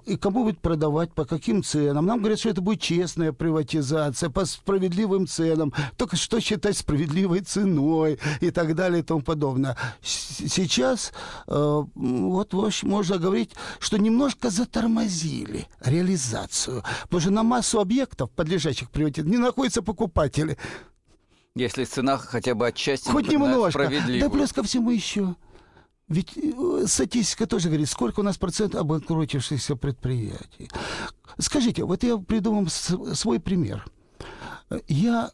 И 0.07 0.17
кому 0.17 0.45
будет 0.45 0.61
продавать, 0.61 1.13
по 1.13 1.25
каким 1.25 1.63
ценам. 1.63 2.07
Нам 2.07 2.19
говорят, 2.21 2.39
что 2.39 2.49
это 2.49 2.61
будет 2.61 2.81
честная 2.81 3.33
приватизация, 3.33 4.31
по 4.31 4.45
справедливым 4.45 5.27
ценам. 5.27 5.73
Только 5.97 6.17
что 6.17 6.41
считать 6.41 6.77
справедливой 6.77 7.41
ценой 7.41 8.19
и 8.41 8.51
так 8.51 8.75
далее 8.75 9.01
и 9.01 9.03
тому 9.03 9.21
подобное. 9.21 9.77
Сейчас 10.03 11.13
э, 11.47 11.83
вот 11.95 12.53
можно 12.83 13.19
говорить, 13.19 13.51
что 13.79 13.99
немножко 13.99 14.51
затормозили 14.51 15.67
реализацию. 15.81 16.83
Потому 17.03 17.21
что 17.21 17.31
на 17.31 17.43
массу 17.43 17.81
объектов, 17.81 18.31
подлежащих 18.31 18.91
приватизации, 18.91 19.31
не 19.31 19.39
находятся 19.39 19.83
покупатели. 19.83 20.57
Если 21.55 21.85
цена 21.85 22.19
хотя 22.19 22.55
бы 22.55 22.67
отчасти 22.67 23.09
Хоть 23.11 23.29
немножко. 23.29 23.91
Да 24.21 24.29
плюс 24.29 24.53
ко 24.53 24.63
всему 24.63 24.91
еще 24.91 25.37
ведь 26.09 26.37
э, 26.37 26.85
статистика 26.87 27.47
тоже 27.47 27.69
говорит, 27.69 27.89
сколько 27.89 28.21
у 28.21 28.23
нас 28.23 28.37
процентов 28.37 28.81
обанкротившихся 28.81 29.77
предприятий. 29.77 30.71
Скажите, 31.39 31.85
вот 31.85 32.03
я 32.03 32.19
придумал 32.19 32.69
свой 32.69 33.41
пример. 33.41 33.85
Я 34.87 35.31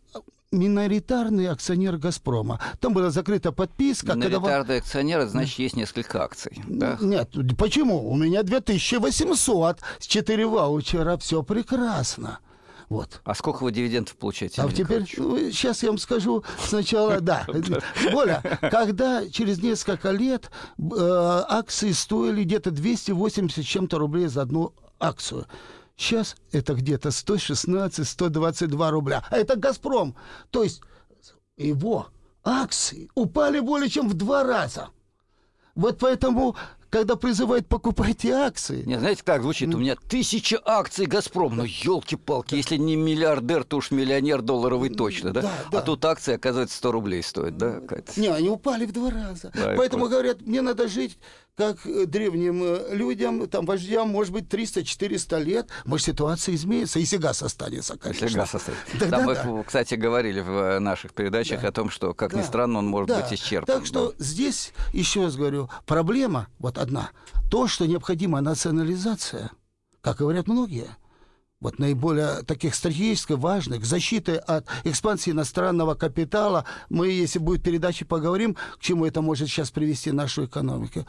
миноритарный 0.53 1.49
акционер 1.49 1.97
«Газпрома». 1.97 2.61
Там 2.81 2.93
была 2.93 3.11
закрыта 3.11 3.53
подписка. 3.53 4.15
Миноритарный 4.15 4.67
когда... 4.67 4.75
акционер, 4.77 5.27
значит, 5.27 5.59
есть 5.59 5.77
несколько 5.77 6.23
акций. 6.23 6.63
Да? 6.67 6.99
Нет, 7.01 7.31
почему? 7.57 8.11
У 8.11 8.17
меня 8.17 8.43
2800, 8.43 9.81
с 9.99 10.07
4 10.07 10.47
ваучера, 10.47 11.17
все 11.19 11.43
прекрасно. 11.43 12.41
Вот. 12.91 13.21
А 13.23 13.35
сколько 13.37 13.63
вы 13.63 13.71
дивидендов 13.71 14.17
получаете? 14.17 14.61
А 14.61 14.69
теперь, 14.69 15.07
ну, 15.17 15.39
сейчас 15.53 15.85
я 15.85 15.91
вам 15.91 15.99
скажу 15.99 16.43
сначала, 16.59 17.21
да. 17.21 17.47
Оля, 18.13 18.43
когда 18.61 19.29
через 19.29 19.63
несколько 19.63 20.11
лет 20.11 20.51
э, 20.77 21.43
акции 21.49 21.93
стоили 21.93 22.43
где-то 22.43 22.73
280 22.73 23.65
чем-то 23.65 23.97
рублей 23.97 24.27
за 24.27 24.43
одну 24.43 24.75
акцию. 24.99 25.47
Сейчас 25.97 26.35
это 26.51 26.75
где-то 26.75 27.11
116-122 27.11 28.91
рубля. 28.91 29.25
А 29.31 29.37
это 29.37 29.55
«Газпром». 29.55 30.17
То 30.51 30.65
есть 30.65 30.83
его 31.57 32.09
акции 32.43 33.09
упали 33.15 33.61
более 33.61 33.89
чем 33.89 34.09
в 34.09 34.15
два 34.15 34.43
раза. 34.43 34.89
Вот 35.77 35.99
поэтому 36.01 36.57
когда 36.91 37.15
призывают 37.17 37.69
покупайте 37.69 38.33
акции. 38.33 38.83
Не, 38.85 38.99
знаете, 38.99 39.23
как 39.25 39.43
звучит? 39.43 39.73
У 39.75 39.79
меня 39.79 39.97
тысяча 39.97 40.61
акций 40.65 41.07
«Газпром». 41.07 41.57
Ну, 41.57 41.65
елки-палки, 41.65 42.51
да. 42.51 42.57
если 42.57 42.77
не 42.77 42.97
миллиардер, 42.97 43.65
то 43.65 43.79
уж 43.79 43.93
миллионер 43.93 44.43
долларовый 44.43 44.91
точно, 44.91 45.31
да? 45.33 45.43
да, 45.43 45.53
да. 45.71 45.79
А 45.79 45.83
тут 45.83 46.05
акции, 46.05 46.35
оказывается, 46.35 46.77
100 46.77 46.93
рублей 46.93 47.23
стоят, 47.23 47.57
да? 47.57 47.81
Не, 48.17 48.29
они 48.29 48.51
упали 48.51 48.85
в 48.87 48.93
два 48.93 49.11
раза. 49.11 49.53
Да, 49.55 49.75
Поэтому 49.77 50.09
говорят, 50.09 50.43
мне 50.43 50.61
надо 50.61 50.89
жить 50.89 51.17
как 51.57 51.85
э, 51.87 52.07
древним 52.07 52.63
э, 52.63 52.95
людям, 52.95 53.49
там, 53.49 53.67
вождям, 53.67 54.09
может 54.09 54.33
быть, 54.33 54.45
300-400 54.45 55.43
лет, 55.43 55.69
может, 55.85 56.07
ситуация 56.07 56.55
изменится, 56.55 56.99
если 56.99 57.17
газ 57.17 57.43
останется, 57.43 57.97
конечно. 57.99 58.25
Если 58.25 58.37
газ 58.37 58.55
останется. 58.55 58.85
Тогда 58.99 59.25
да. 59.25 59.43
вы, 59.43 59.65
кстати, 59.65 59.95
говорили 59.95 60.41
в 60.41 60.51
э, 60.51 60.79
наших 60.79 61.13
передачах 61.13 61.63
да. 61.63 61.69
о 61.69 61.73
том, 61.73 61.91
что, 61.91 62.15
как 62.15 62.33
да. 62.33 62.39
ни 62.39 62.43
странно, 62.43 62.79
он 62.79 62.87
может 62.87 63.09
да. 63.09 63.21
быть 63.21 63.33
исчерпан. 63.33 63.77
Так 63.77 63.87
что 63.87 64.11
да. 64.11 64.25
здесь, 64.25 64.73
еще 64.93 65.25
раз 65.25 65.37
говорю, 65.37 65.69
проблема 65.87 66.49
вот 66.59 66.79
одна. 66.79 67.11
То, 67.51 67.67
что 67.67 67.87
необходима 67.87 68.41
национализация, 68.41 69.51
как 70.01 70.19
говорят 70.19 70.47
многие– 70.47 70.89
вот 71.61 71.79
наиболее 71.79 72.43
таких 72.43 72.75
стратегически 72.75 73.35
важных, 73.35 73.85
защиты 73.85 74.37
от 74.37 74.67
экспансии 74.85 75.31
иностранного 75.31 75.95
капитала. 75.95 76.65
Мы, 76.89 77.11
если 77.11 77.39
будет 77.39 77.63
передача, 77.63 78.07
поговорим, 78.07 78.55
к 78.55 78.81
чему 78.81 79.05
это 79.05 79.21
может 79.21 79.49
сейчас 79.49 79.71
привести 79.71 80.11
нашу 80.11 80.47
экономику. 80.47 81.07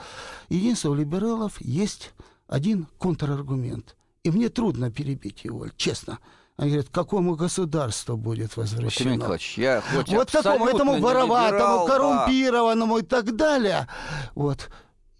Единственное, 0.49 0.93
у 0.93 0.97
либералов 0.97 1.59
есть 1.61 2.11
один 2.47 2.87
контраргумент. 2.97 3.95
И 4.23 4.31
мне 4.31 4.49
трудно 4.49 4.91
перебить 4.91 5.45
его, 5.45 5.67
честно. 5.77 6.19
Они 6.57 6.71
говорят, 6.71 6.89
какому 6.91 7.35
государству 7.35 8.17
будет 8.17 8.55
возвращено? 8.57 9.15
Николаевич, 9.15 9.57
я 9.57 9.81
хоть 9.81 10.09
вот 10.09 10.29
какому, 10.29 10.67
этому 10.67 10.99
вороватому, 10.99 11.87
коррумпированному 11.87 12.99
и 12.99 13.01
так 13.03 13.35
далее. 13.35 13.87
Вот 14.35 14.69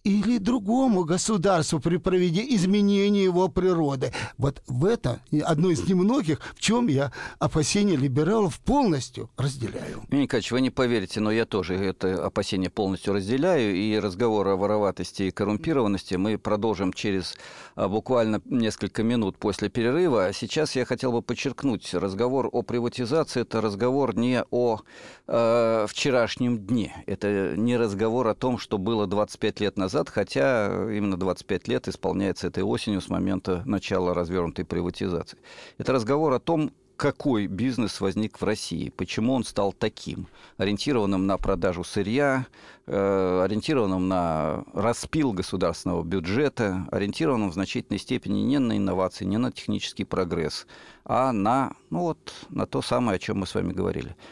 или 0.04 0.38
другому 0.38 1.04
государству 1.04 1.80
при 1.80 1.98
проведении 1.98 2.56
изменения 2.56 3.24
его 3.24 3.48
природы. 3.48 4.12
Вот 4.38 4.62
в 4.68 4.86
это 4.86 5.22
одно 5.44 5.70
из 5.70 5.88
немногих, 5.88 6.40
в 6.56 6.60
чем 6.60 6.88
я 6.88 7.12
опасения 7.40 7.96
либералов 7.96 8.60
полностью 8.60 9.30
разделяю. 9.38 10.04
Николаевич, 10.10 10.52
вы 10.52 10.62
не 10.62 10.70
поверите, 10.70 11.20
но 11.20 11.32
я 11.32 11.46
тоже 11.46 11.76
это 11.76 12.26
опасение 12.26 12.70
полностью 12.70 13.14
разделяю, 13.14 13.76
и 13.76 14.00
разговор 14.00 14.48
о 14.48 14.56
вороватости 14.56 15.24
и 15.24 15.32
коррумпированности 15.32 16.16
мы 16.16 16.38
продолжим 16.38 16.94
через 16.94 17.36
а, 17.76 17.88
буквально 17.88 18.42
несколько 18.46 19.04
минут 19.04 19.38
после 19.38 19.70
перерыва. 19.70 20.26
А 20.28 20.34
сейчас 20.34 20.76
я 20.76 20.86
хотел 20.86 21.12
бы 21.12 21.22
подчеркнуть, 21.22 21.94
разговор 21.94 22.50
о 22.52 22.62
приватизации– 22.62 23.42
это 23.42 23.62
разговор 23.62 24.16
не 24.16 24.44
о 24.52 24.80
э, 25.28 25.86
вчерашнем 25.88 26.60
дне, 26.60 27.04
это 27.06 27.56
не 27.56 27.78
разговор 27.78 28.28
о 28.28 28.36
том, 28.36 28.58
что 28.58 28.78
было 28.78 29.08
25 29.08 29.60
лет 29.60 29.78
назад, 29.78 29.91
назад, 29.92 30.10
хотя 30.10 30.68
именно 30.90 31.18
25 31.18 31.68
лет 31.68 31.88
исполняется 31.88 32.48
этой 32.48 32.64
осенью 32.64 33.02
с 33.02 33.10
момента 33.10 33.62
начала 33.66 34.14
развернутой 34.14 34.64
приватизации. 34.64 35.38
Это 35.78 35.92
разговор 35.92 36.34
о 36.34 36.40
том, 36.40 36.72
какой 36.96 37.48
бизнес 37.48 38.00
возник 38.00 38.40
в 38.40 38.46
России, 38.46 38.94
почему 38.96 39.34
он 39.34 39.44
стал 39.44 39.74
таким, 39.74 40.28
ориентированным 40.58 41.26
на 41.26 41.38
продажу 41.38 41.84
сырья, 41.84 42.46
э, 42.86 43.42
ориентированным 43.44 44.08
на 44.08 44.64
распил 44.74 45.34
государственного 45.34 46.04
бюджета, 46.04 46.88
ориентированным 46.92 47.50
в 47.50 47.54
значительной 47.54 48.00
степени 48.00 48.42
не 48.42 48.60
на 48.60 48.78
инновации, 48.78 49.26
не 49.26 49.38
на 49.38 49.52
технический 49.52 50.06
прогресс, 50.06 50.68
а 51.04 51.32
на, 51.32 51.74
ну 51.90 52.02
вот, 52.02 52.34
на 52.50 52.66
то 52.68 52.82
самое, 52.82 53.16
о 53.16 53.20
чем 53.20 53.40
мы 53.40 53.48
с 53.48 53.56
вами 53.56 53.74
говорили– 53.74 54.16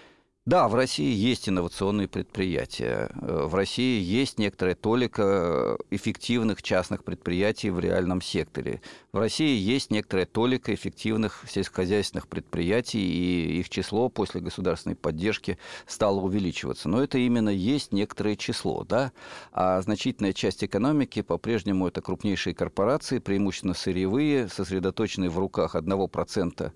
Да, 0.50 0.68
в 0.68 0.74
России 0.74 1.14
есть 1.14 1.48
инновационные 1.48 2.08
предприятия. 2.08 3.12
Э, 3.22 3.46
в 3.46 3.54
России 3.54 4.02
есть 4.02 4.40
некоторая 4.40 4.74
толика 4.74 5.78
эффективных 5.92 6.64
частных 6.64 7.04
предприятий 7.04 7.70
в 7.70 7.80
реальном 7.80 8.20
секторе. 8.20 8.82
В 9.12 9.20
России 9.20 9.56
есть 9.56 9.92
некоторая 9.92 10.26
толика 10.26 10.74
эффективных 10.74 11.46
сельскохозяйственных 11.48 12.28
предприятий, 12.28 13.00
и 13.00 13.60
их 13.60 13.70
число 13.70 14.10
после 14.10 14.42
государственной 14.42 14.96
поддержки 14.96 15.60
стало 15.86 16.20
увеличиваться. 16.20 16.90
Но 16.90 17.04
это 17.04 17.20
именно 17.20 17.50
есть 17.50 17.92
некоторое 17.92 18.36
число. 18.36 18.84
Да? 18.86 19.12
А 19.54 19.80
значительная 19.84 20.34
часть 20.34 20.64
экономики 20.64 21.22
по-прежнему 21.22 21.88
это 21.88 22.02
крупнейшие 22.02 22.56
корпорации, 22.56 23.20
преимущественно 23.20 23.76
сырьевые, 23.76 24.48
сосредоточенные 24.48 25.30
в 25.30 25.38
руках 25.38 25.76
1% 25.76 26.72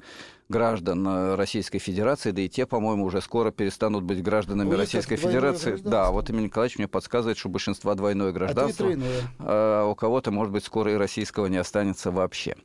граждан 0.50 1.06
э, 1.08 1.36
Российской 1.36 1.80
Федерации, 1.80 2.32
да 2.32 2.42
и 2.42 2.50
те, 2.50 2.66
по-моему, 2.66 3.06
уже 3.06 3.22
скоро 3.22 3.52
перестанут 3.52 4.04
быть 4.04 4.22
гражданами 4.22 4.70
Ой, 4.70 4.78
Российской 4.78 5.16
Федерации. 5.16 5.78
Да, 5.84 6.12
вот 6.12 6.30
Эмилий 6.30 6.46
Николаевич 6.46 6.78
мне 6.78 6.88
подсказывает, 6.88 7.38
что 7.38 7.50
у 7.50 7.52
большинства 7.52 7.96
двойное 7.96 8.32
гражданство. 8.32 8.92
А, 9.40 9.84
а 9.84 9.86
у 9.86 9.96
кого-то, 9.96 10.32
может 10.32 10.54
быть, 10.54 10.64
скоро 10.64 10.92
и 10.92 10.96
российского 10.96 11.48
не 11.48 11.58
останется 11.58 12.12
вообще. 12.12 12.56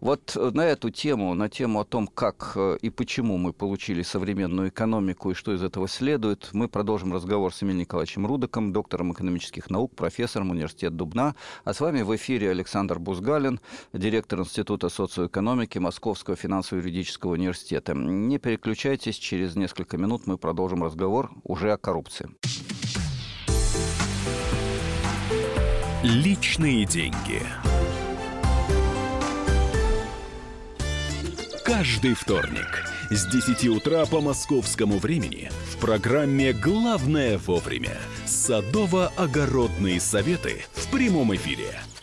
Вот 0.00 0.36
э, 0.36 0.50
на 0.52 0.66
эту 0.66 0.90
тему, 0.90 1.34
на 1.34 1.48
тему 1.48 1.80
о 1.80 1.84
том, 1.84 2.06
как 2.06 2.56
и 2.80 2.90
почему 2.90 3.38
мы 3.38 3.52
получили 3.52 4.02
современную 4.02 4.68
экономику 4.68 5.30
и 5.30 5.34
что 5.34 5.54
из 5.54 5.62
этого 5.62 5.88
следует, 5.88 6.50
мы 6.52 6.68
продолжим 6.68 7.12
разговор 7.12 7.52
с 7.54 7.62
Эмилием 7.62 7.80
Николаевичем 7.80 8.26
Рудаком, 8.26 8.72
доктором 8.72 9.12
экономических 9.12 9.70
наук, 9.70 9.94
профессором 9.94 10.50
университета 10.50 10.94
Дубна. 10.94 11.34
А 11.64 11.72
с 11.72 11.80
вами 11.80 12.02
в 12.02 12.14
эфире 12.16 12.50
Александр 12.50 12.98
Бузгалин, 12.98 13.60
директор 13.92 14.40
Института 14.40 14.88
социоэкономики 14.88 15.78
Московского 15.78 16.36
финансово-юридического 16.36 17.27
университета. 17.32 17.94
Не 17.94 18.38
переключайтесь, 18.38 19.16
через 19.16 19.56
несколько 19.56 19.96
минут 19.96 20.26
мы 20.26 20.38
продолжим 20.38 20.84
разговор 20.84 21.30
уже 21.44 21.72
о 21.72 21.76
коррупции. 21.76 22.28
Личные 26.02 26.84
деньги. 26.84 27.42
Каждый 31.64 32.14
вторник 32.14 32.84
с 33.10 33.26
10 33.26 33.68
утра 33.68 34.06
по 34.06 34.20
московскому 34.20 34.98
времени 34.98 35.50
в 35.72 35.78
программе 35.78 36.52
«Главное 36.52 37.38
вовремя» 37.38 37.98
садово-огородные 38.26 40.00
советы 40.00 40.64
в 40.72 40.90
прямом 40.90 41.34
эфире– 41.34 41.80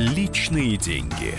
Личные 0.00 0.78
деньги. 0.78 1.34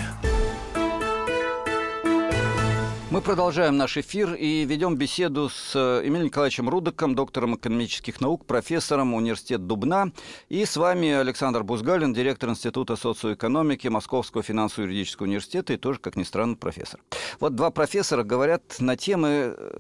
Мы 3.09 3.21
продолжаем 3.21 3.75
наш 3.75 3.97
эфир 3.97 4.35
и 4.35 4.65
ведем 4.65 4.97
беседу 4.97 5.49
с 5.49 5.71
э, 5.75 6.07
Эмилием 6.07 6.27
Николаевичем 6.27 6.69
Рудаком, 6.69 7.15
доктором 7.15 7.55
экономических 7.55 8.21
наук, 8.21 8.45
профессором 8.45 9.15
университета 9.15 9.63
Дубна. 9.63 10.11
И 10.49 10.63
с 10.63 10.77
вами 10.77 11.09
Александр 11.09 11.63
Бузгалин, 11.63 12.13
директор 12.13 12.51
Института 12.51 12.95
социоэкономики 12.95 13.87
Московского 13.87 14.43
финансово-юридического 14.43 15.25
университета 15.25 15.73
и 15.73 15.77
тоже, 15.77 15.97
как 15.97 16.15
ни 16.15 16.21
странно, 16.21 16.55
профессор. 16.55 16.99
Вот 17.39 17.55
два 17.55 17.71
профессора 17.71 18.21
говорят 18.21 18.75
на 18.77 18.95
темы 18.95 19.55
э, 19.57 19.71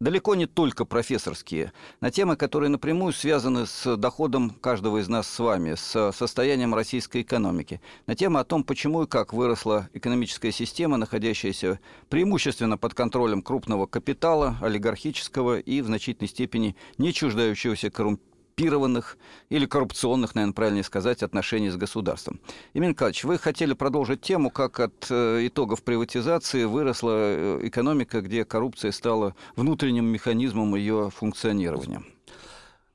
далеко 0.00 0.34
не 0.34 0.46
только 0.46 0.84
профессорские, 0.84 1.72
на 2.00 2.10
темы, 2.10 2.36
которые 2.36 2.70
напрямую 2.70 3.12
связаны 3.12 3.66
с 3.66 3.96
доходом 3.96 4.50
каждого 4.50 4.98
из 4.98 5.08
нас 5.08 5.28
с 5.28 5.38
вами, 5.38 5.74
с 5.74 6.12
состоянием 6.12 6.74
российской 6.74 7.22
экономики, 7.22 7.80
на 8.06 8.14
тему 8.14 8.38
о 8.38 8.44
том, 8.44 8.64
почему 8.64 9.04
и 9.04 9.06
как 9.06 9.32
выросла 9.32 9.88
экономическая 9.92 10.52
система, 10.52 10.96
находящаяся 10.96 11.80
преимущественно 12.08 12.76
под 12.76 12.94
контролем 12.94 13.42
крупного 13.42 13.86
капитала, 13.86 14.56
олигархического 14.60 15.58
и 15.58 15.80
в 15.80 15.86
значительной 15.86 16.28
степени 16.28 16.76
не 16.98 17.12
чуждающегося 17.12 17.90
коррумпированного 17.90 18.33
коррумпированных 18.54 19.16
или 19.50 19.66
коррупционных, 19.66 20.34
наверное, 20.34 20.54
правильнее 20.54 20.84
сказать, 20.84 21.22
отношений 21.22 21.70
с 21.70 21.76
государством. 21.76 22.40
Эмиль 22.74 22.90
Николаевич, 22.90 23.24
вы 23.24 23.38
хотели 23.38 23.74
продолжить 23.74 24.20
тему, 24.20 24.50
как 24.50 24.80
от 24.80 25.06
э, 25.10 25.46
итогов 25.46 25.82
приватизации 25.82 26.64
выросла 26.64 27.12
э, 27.14 27.60
экономика, 27.64 28.20
где 28.20 28.44
коррупция 28.44 28.92
стала 28.92 29.34
внутренним 29.56 30.06
механизмом 30.06 30.74
ее 30.74 31.10
функционирования. 31.10 32.02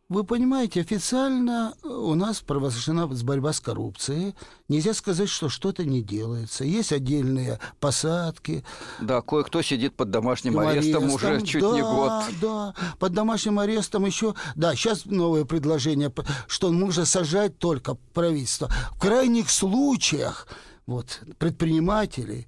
Вы 0.10 0.24
понимаете, 0.24 0.82
официально 0.82 1.76
у 1.84 2.16
нас 2.16 2.42
провозглашена 2.42 3.06
борьба 3.06 3.54
с 3.54 3.60
коррупцией. 3.60 4.34
Нельзя 4.68 4.96
сказать, 4.96 5.30
что 5.30 5.50
что-то 5.50 5.86
не 5.86 6.02
делается. 6.02 6.64
Есть 6.64 6.92
отдельные 6.92 7.60
посадки. 7.80 8.66
Да, 9.00 9.22
кое-кто 9.22 9.62
сидит 9.62 9.96
под 9.96 10.10
домашним 10.10 10.58
арестом, 10.58 11.04
арестом 11.04 11.14
уже 11.14 11.42
чуть 11.46 11.62
да, 11.62 11.72
не 11.74 11.82
год. 11.84 12.24
Да, 12.42 12.74
под 12.98 13.14
домашним 13.14 13.60
арестом 13.60 14.04
еще... 14.08 14.34
Да, 14.56 14.74
сейчас 14.74 15.06
новое 15.06 15.46
предложение, 15.46 16.12
что 16.48 16.72
можно 16.72 17.06
сажать 17.06 17.60
только 17.60 17.94
правительство. 18.16 18.68
В 18.96 19.00
крайних 19.00 19.52
случаях 19.52 20.48
вот, 20.88 21.22
предпринимателей, 21.38 22.48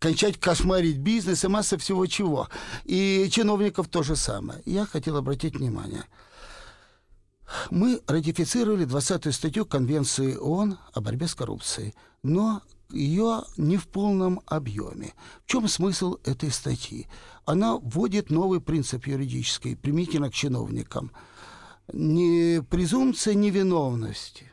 кончать 0.00 0.40
кошмарить 0.40 0.98
бизнес 0.98 1.44
и 1.44 1.48
масса 1.48 1.78
всего 1.78 2.04
чего. 2.06 2.48
И 2.84 3.28
чиновников 3.30 3.86
то 3.86 4.02
же 4.02 4.16
самое. 4.16 4.60
Я 4.64 4.86
хотел 4.86 5.16
обратить 5.16 5.54
внимание– 5.54 6.02
мы 7.70 8.00
ратифицировали 8.06 8.86
20-ю 8.86 9.32
статью 9.32 9.66
Конвенции 9.66 10.36
ООН 10.36 10.78
о 10.92 11.00
борьбе 11.00 11.28
с 11.28 11.34
коррупцией, 11.34 11.94
но 12.22 12.62
ее 12.90 13.42
не 13.56 13.76
в 13.76 13.88
полном 13.88 14.40
объеме. 14.46 15.14
В 15.44 15.50
чем 15.50 15.68
смысл 15.68 16.16
этой 16.24 16.50
статьи? 16.50 17.06
Она 17.44 17.76
вводит 17.76 18.30
новый 18.30 18.60
принцип 18.60 19.06
юридический, 19.06 19.76
применительно 19.76 20.30
к 20.30 20.34
чиновникам. 20.34 21.12
Не 21.92 22.62
презумпция 22.62 23.34
невиновности. 23.34 24.50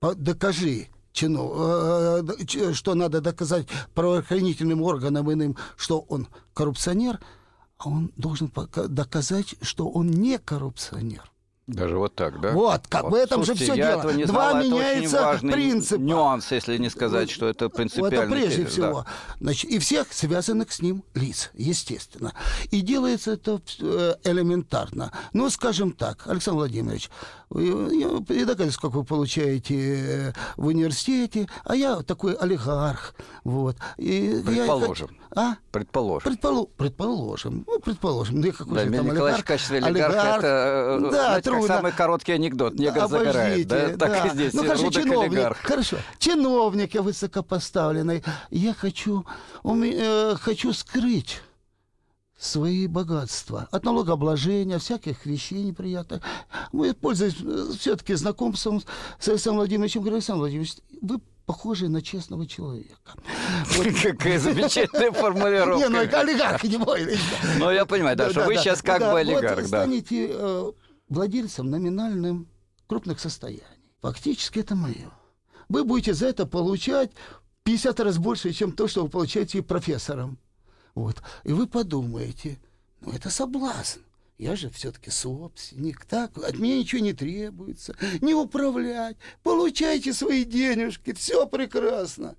Докажи, 0.00 0.88
э, 1.20 1.26
э, 1.26 2.72
что 2.72 2.94
надо 2.94 3.20
доказать 3.20 3.66
правоохранительным 3.94 4.82
органам 4.82 5.32
иным, 5.32 5.56
что 5.76 6.00
он 6.00 6.28
коррупционер, 6.52 7.20
а 7.78 7.88
он 7.88 8.12
должен 8.16 8.52
доказать, 8.88 9.54
что 9.62 9.88
он 9.88 10.08
не 10.08 10.38
коррупционер. 10.38 11.33
Даже 11.66 11.96
вот 11.96 12.14
так, 12.14 12.40
да? 12.42 12.52
Вот, 12.52 12.86
как 12.88 13.04
вот. 13.04 13.12
в 13.12 13.14
этом 13.14 13.42
Слушайте, 13.42 13.64
же 13.64 13.72
все 13.72 13.82
дело. 13.82 14.12
не 14.12 14.24
Два 14.26 14.50
знал, 14.50 14.62
меняется 14.62 15.38
принцип. 15.40 15.98
Нюанс, 15.98 16.52
если 16.52 16.76
не 16.76 16.90
сказать, 16.90 17.30
что 17.30 17.48
это 17.48 17.70
принципиально. 17.70 18.14
Это 18.14 18.30
прежде 18.30 18.66
всего. 18.66 19.04
Да. 19.04 19.06
Значит, 19.40 19.70
и 19.70 19.78
всех 19.78 20.12
связанных 20.12 20.70
с 20.70 20.82
ним 20.82 21.04
лиц, 21.14 21.50
естественно. 21.54 22.34
И 22.70 22.82
делается 22.82 23.32
это 23.32 23.62
э, 23.80 24.14
элементарно. 24.24 25.10
Ну, 25.32 25.48
скажем 25.48 25.92
так, 25.92 26.26
Александр 26.26 26.58
Владимирович, 26.58 27.08
я 27.50 28.44
догадываюсь, 28.44 28.76
как 28.76 28.92
вы 28.92 29.04
получаете 29.04 29.74
э, 29.76 30.32
в 30.56 30.66
университете, 30.66 31.48
а 31.64 31.76
я 31.76 32.02
такой 32.02 32.34
олигарх. 32.34 33.14
Вот. 33.44 33.76
И 33.96 34.42
Предположим. 34.44 35.08
Я, 35.12 35.42
а? 35.42 35.56
Предположим. 35.70 36.30
Предполу... 36.30 36.66
Предположим. 36.76 37.64
Ну, 37.66 37.78
предположим. 37.80 38.40
Ну, 38.40 38.52
какой 38.52 38.74
да, 38.74 38.84
же 38.84 38.90
там 38.90 39.10
олигарх? 39.10 39.40
в 39.40 39.44
качестве 39.44 39.78
олигарха 39.78 40.18
олигарх. 40.18 40.38
это 40.38 41.06
э, 41.06 41.10
да, 41.10 41.40
трудно. 41.54 41.68
как 41.68 41.76
самый 41.76 41.92
короткий 41.92 42.32
анекдот. 42.32 42.74
Негр 42.74 43.00
Обождите, 43.00 43.32
загорает. 43.32 43.68
Да? 43.68 43.88
да. 43.88 43.96
Так 43.96 44.26
и 44.26 44.30
здесь. 44.30 44.52
Ну, 44.54 44.62
хорошо, 44.62 44.90
чиновник. 44.90 45.32
Олигарх. 45.32 45.58
Хорошо. 45.58 45.96
Чиновник 46.18 46.94
я 46.94 47.02
высокопоставленный. 47.02 48.22
Я 48.50 48.74
хочу, 48.74 49.24
э, 49.64 50.34
хочу 50.40 50.72
скрыть 50.72 51.40
свои 52.38 52.86
богатства. 52.86 53.68
От 53.70 53.84
налогообложения, 53.84 54.78
всяких 54.78 55.24
вещей 55.26 55.62
неприятных. 55.62 56.22
Мы, 56.72 56.94
пользуясь 56.94 57.36
э, 57.40 57.72
все-таки 57.78 58.14
знакомством 58.14 58.82
с 59.18 59.28
Александром 59.28 59.58
Владимировичем, 59.58 60.00
говорю, 60.00 60.16
Александр 60.16 60.40
Владимирович, 60.40 60.74
вы 61.00 61.20
похожи 61.46 61.88
на 61.88 62.02
честного 62.02 62.46
человека. 62.46 63.12
Какая 64.02 64.38
замечательная 64.38 65.12
формулировка. 65.12 65.84
Не, 65.84 65.88
ну 65.88 65.98
это 65.98 66.20
олигарх, 66.20 66.64
не 66.64 66.76
мой. 66.76 67.18
Ну, 67.58 67.70
я 67.70 67.84
понимаю, 67.86 68.16
да, 68.16 68.30
что 68.30 68.44
вы 68.44 68.56
сейчас 68.56 68.82
как 68.82 69.00
бы 69.00 69.20
олигарх. 69.20 69.60
Вот 69.60 69.66
станете 69.66 70.28
э, 70.30 70.72
владельцем 71.08 71.70
номинальным 71.70 72.48
крупных 72.86 73.20
состояний. 73.20 73.62
Фактически 74.00 74.58
это 74.58 74.74
мое. 74.74 75.10
Вы 75.68 75.84
будете 75.84 76.14
за 76.14 76.26
это 76.26 76.46
получать 76.46 77.10
50 77.64 78.00
раз 78.00 78.18
больше, 78.18 78.52
чем 78.52 78.72
то, 78.72 78.86
что 78.86 79.04
вы 79.04 79.08
получаете 79.08 79.62
профессором. 79.62 80.38
Вот. 80.94 81.22
И 81.44 81.52
вы 81.52 81.66
подумаете, 81.66 82.58
ну 83.00 83.12
это 83.12 83.30
соблазн. 83.30 84.00
Я 84.36 84.56
же 84.56 84.68
все-таки 84.68 85.10
собственник, 85.10 86.04
так, 86.04 86.36
от 86.38 86.58
меня 86.58 86.76
ничего 86.76 87.00
не 87.00 87.12
требуется, 87.12 87.96
не 88.20 88.34
управлять, 88.34 89.16
получайте 89.44 90.12
свои 90.12 90.44
денежки, 90.44 91.12
все 91.12 91.46
прекрасно. 91.46 92.34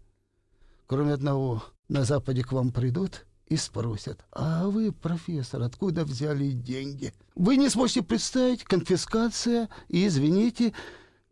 Кроме 0.87 1.13
одного, 1.13 1.63
на 1.87 2.03
Западе 2.03 2.43
к 2.43 2.51
вам 2.51 2.71
придут 2.71 3.25
и 3.47 3.57
спросят, 3.57 4.25
а 4.31 4.67
вы, 4.67 4.91
профессор, 4.91 5.61
откуда 5.61 6.03
взяли 6.03 6.51
деньги? 6.51 7.13
Вы 7.35 7.57
не 7.57 7.69
сможете 7.69 8.01
представить, 8.01 8.63
конфискация 8.63 9.69
и, 9.87 10.07
извините, 10.07 10.73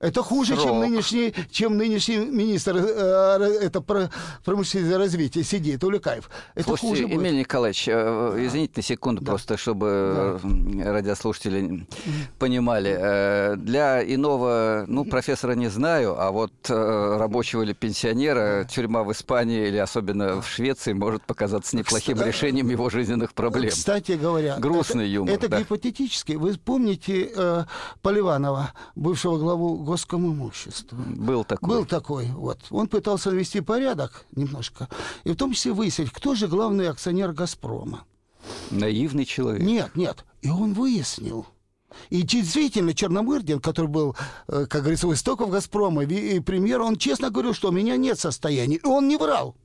это 0.03 0.21
хуже, 0.21 0.55
чем 0.57 0.79
нынешний, 0.79 1.33
чем 1.51 1.77
нынешний 1.77 2.17
министр 2.17 2.75
э, 2.77 3.59
это 3.61 3.81
про 3.81 4.09
промышленное 4.43 4.97
развитие 4.97 5.43
сидит, 5.43 5.83
Уликаев. 5.83 6.29
Это 6.55 6.67
Слушайте, 6.67 6.87
хуже 6.87 7.03
Эмиль 7.03 7.17
будет. 7.31 7.39
Николаевич, 7.39 7.87
э, 7.87 8.35
извините 8.45 8.73
на 8.77 8.83
секунду 8.83 9.21
Да. 9.21 9.31
просто, 9.31 9.57
чтобы 9.57 10.39
э, 10.43 10.91
радиослушатели 10.91 11.87
понимали. 12.39 12.95
Э, 12.99 13.55
Для 13.55 14.03
иного, 14.03 14.85
ну, 14.87 15.05
профессора 15.05 15.53
не 15.53 15.69
знаю, 15.69 16.19
а 16.19 16.31
вот 16.31 16.51
э, 16.69 17.17
рабочего 17.17 17.61
или 17.63 17.73
пенсионера 17.73 18.65
тюрьма 18.65 19.03
в 19.03 19.11
Испании 19.11 19.67
или 19.67 19.77
особенно 19.77 20.41
в 20.41 20.47
Швеции 20.47 20.93
может 20.93 21.23
показаться 21.23 21.77
неплохим 21.77 22.15
Кстати, 22.15 22.27
решением 22.27 22.69
его 22.69 22.89
жизненных 22.89 23.33
проблем. 23.33 23.69
Кстати 23.71 24.13
говоря, 24.13 24.57
Грустный 24.59 25.05
это, 25.05 25.13
юмор, 25.13 25.33
Это 25.35 25.47
да. 25.49 25.59
гипотетически. 25.59 26.33
Вы 26.33 26.53
помните 26.57 27.31
э, 27.35 27.63
Поливанова, 28.01 28.73
бывшего 28.95 29.37
главу 29.37 29.77
Госкомимущества? 29.93 30.97
Был 30.97 31.43
такой. 31.43 31.69
Был 31.69 31.85
такой, 31.85 32.25
вот. 32.31 32.57
Он 32.71 32.87
пытался 32.87 33.29
навести 33.29 33.61
порядок 33.61 34.25
немножко, 34.35 34.89
и 35.23 35.31
в 35.31 35.35
том 35.35 35.53
числе 35.53 35.71
выяснить, 35.71 36.09
кто 36.09 36.33
же 36.33 36.47
главный 36.47 36.89
акционер 36.89 37.31
«Газпрома». 37.31 38.05
Наивный 38.71 39.23
человек. 39.23 39.61
Нет, 39.61 39.95
нет. 39.95 40.25
И 40.41 40.49
он 40.49 40.73
выяснил. 40.73 41.45
И 42.09 42.23
действительно, 42.23 42.95
Черномырдин, 42.95 43.59
который 43.59 43.85
был, 43.85 44.15
э, 44.47 44.65
как 44.67 44.81
говорится, 44.81 45.07
у 45.07 45.13
истоков 45.13 45.51
«Газпрома», 45.51 46.03
и 46.03 46.39
премьер, 46.39 46.81
он 46.81 46.95
честно 46.95 47.29
говорил, 47.29 47.53
что 47.53 47.69
у 47.69 47.71
меня 47.71 47.95
нет 47.95 48.17
состояния. 48.17 48.77
И 48.77 48.85
он 48.87 49.07
не 49.07 49.17
врал. 49.17 49.55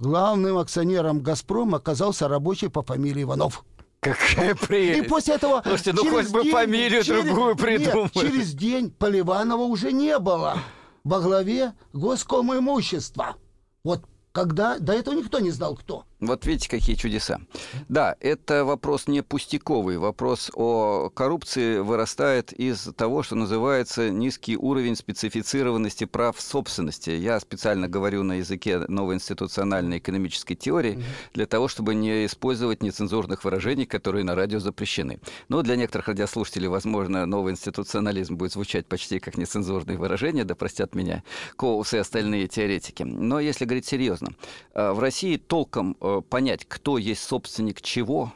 Главным 0.00 0.58
акционером 0.58 1.20
«Газпрома» 1.20 1.78
оказался 1.78 2.26
рабочий 2.26 2.68
по 2.68 2.82
фамилии 2.82 3.22
Иванов. 3.22 3.64
Какая 4.04 4.52
И 4.52 4.54
прелесть. 4.54 5.08
после 5.08 5.34
этого... 5.34 5.62
Слушайте, 5.64 5.92
ну 5.94 6.10
хоть 6.10 6.28
бы 6.30 6.44
фамилию 6.44 7.02
через- 7.02 7.24
другую 7.24 7.54
нет, 7.54 7.58
придумали. 7.58 8.10
через 8.12 8.52
день 8.54 8.90
Поливанова 8.90 9.62
уже 9.62 9.92
не 9.92 10.18
было 10.18 10.58
во 11.04 11.20
главе 11.20 11.72
госкомимущества. 11.92 13.36
Вот 13.82 14.04
когда... 14.32 14.78
До 14.78 14.92
этого 14.92 15.14
никто 15.14 15.38
не 15.40 15.50
знал, 15.50 15.74
кто. 15.76 16.04
Вот 16.26 16.46
видите, 16.46 16.68
какие 16.68 16.96
чудеса. 16.96 17.40
Да, 17.88 18.16
это 18.20 18.64
вопрос 18.64 19.06
не 19.08 19.22
пустяковый. 19.22 19.98
Вопрос 19.98 20.50
о 20.54 21.10
коррупции 21.10 21.78
вырастает 21.78 22.52
из 22.52 22.88
того, 22.96 23.22
что 23.22 23.34
называется 23.34 24.10
низкий 24.10 24.56
уровень 24.56 24.96
специфицированности 24.96 26.04
прав 26.04 26.40
собственности. 26.40 27.10
Я 27.10 27.38
специально 27.40 27.88
говорю 27.88 28.22
на 28.22 28.34
языке 28.34 28.78
новой 28.88 29.16
институциональной 29.16 29.98
экономической 29.98 30.54
теории 30.54 31.02
для 31.34 31.46
того, 31.46 31.68
чтобы 31.68 31.94
не 31.94 32.26
использовать 32.26 32.82
нецензурных 32.82 33.44
выражений, 33.44 33.86
которые 33.86 34.24
на 34.24 34.34
радио 34.34 34.60
запрещены. 34.60 35.20
Но 35.48 35.62
для 35.62 35.76
некоторых 35.76 36.08
радиослушателей, 36.08 36.68
возможно, 36.68 37.26
новый 37.26 37.52
институционализм 37.52 38.36
будет 38.36 38.52
звучать 38.52 38.86
почти 38.86 39.18
как 39.18 39.36
нецензурные 39.36 39.98
выражения, 39.98 40.44
да 40.44 40.54
простят 40.54 40.94
меня 40.94 41.22
Коус 41.56 41.92
и 41.92 41.98
остальные 41.98 42.48
теоретики. 42.48 43.02
Но 43.02 43.40
если 43.40 43.64
говорить 43.64 43.86
серьезно, 43.86 44.30
э, 44.74 44.92
в 44.92 44.98
России 44.98 45.36
толком 45.36 45.96
э, 46.18 46.22
понять, 46.22 46.64
кто 46.66 46.98
есть 46.98 47.22
собственник 47.22 47.80
чего, 47.82 48.32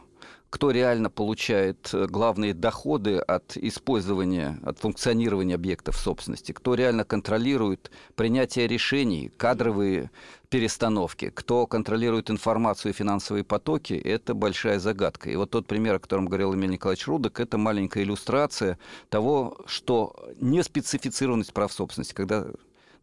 кто 0.50 0.70
реально 0.70 1.10
получает 1.10 1.90
э, 1.92 2.06
главные 2.06 2.54
доходы 2.54 3.18
от 3.18 3.56
использования, 3.56 4.58
от 4.62 4.78
функционирования 4.78 5.54
объектов 5.54 5.96
собственности, 5.96 6.52
кто 6.52 6.74
реально 6.74 7.04
контролирует 7.04 7.90
принятие 8.14 8.66
решений, 8.66 9.30
кадровые 9.36 10.10
перестановки, 10.48 11.30
кто 11.30 11.66
контролирует 11.66 12.30
информацию 12.30 12.92
и 12.92 12.96
финансовые 12.96 13.44
потоки, 13.44 13.92
это 13.92 14.32
большая 14.32 14.78
загадка. 14.78 15.30
И 15.30 15.36
вот 15.36 15.50
тот 15.50 15.66
пример, 15.66 15.96
о 15.96 15.98
котором 15.98 16.26
говорил 16.26 16.54
Эмиль 16.54 16.70
Николаевич 16.70 17.06
Рудок, 17.06 17.40
это 17.40 17.58
маленькая 17.58 18.02
иллюстрация 18.02 18.78
того, 19.10 19.58
что 19.66 20.16
неспецифицированность 20.40 21.52
прав 21.52 21.70
собственности, 21.72 22.14
когда 22.14 22.46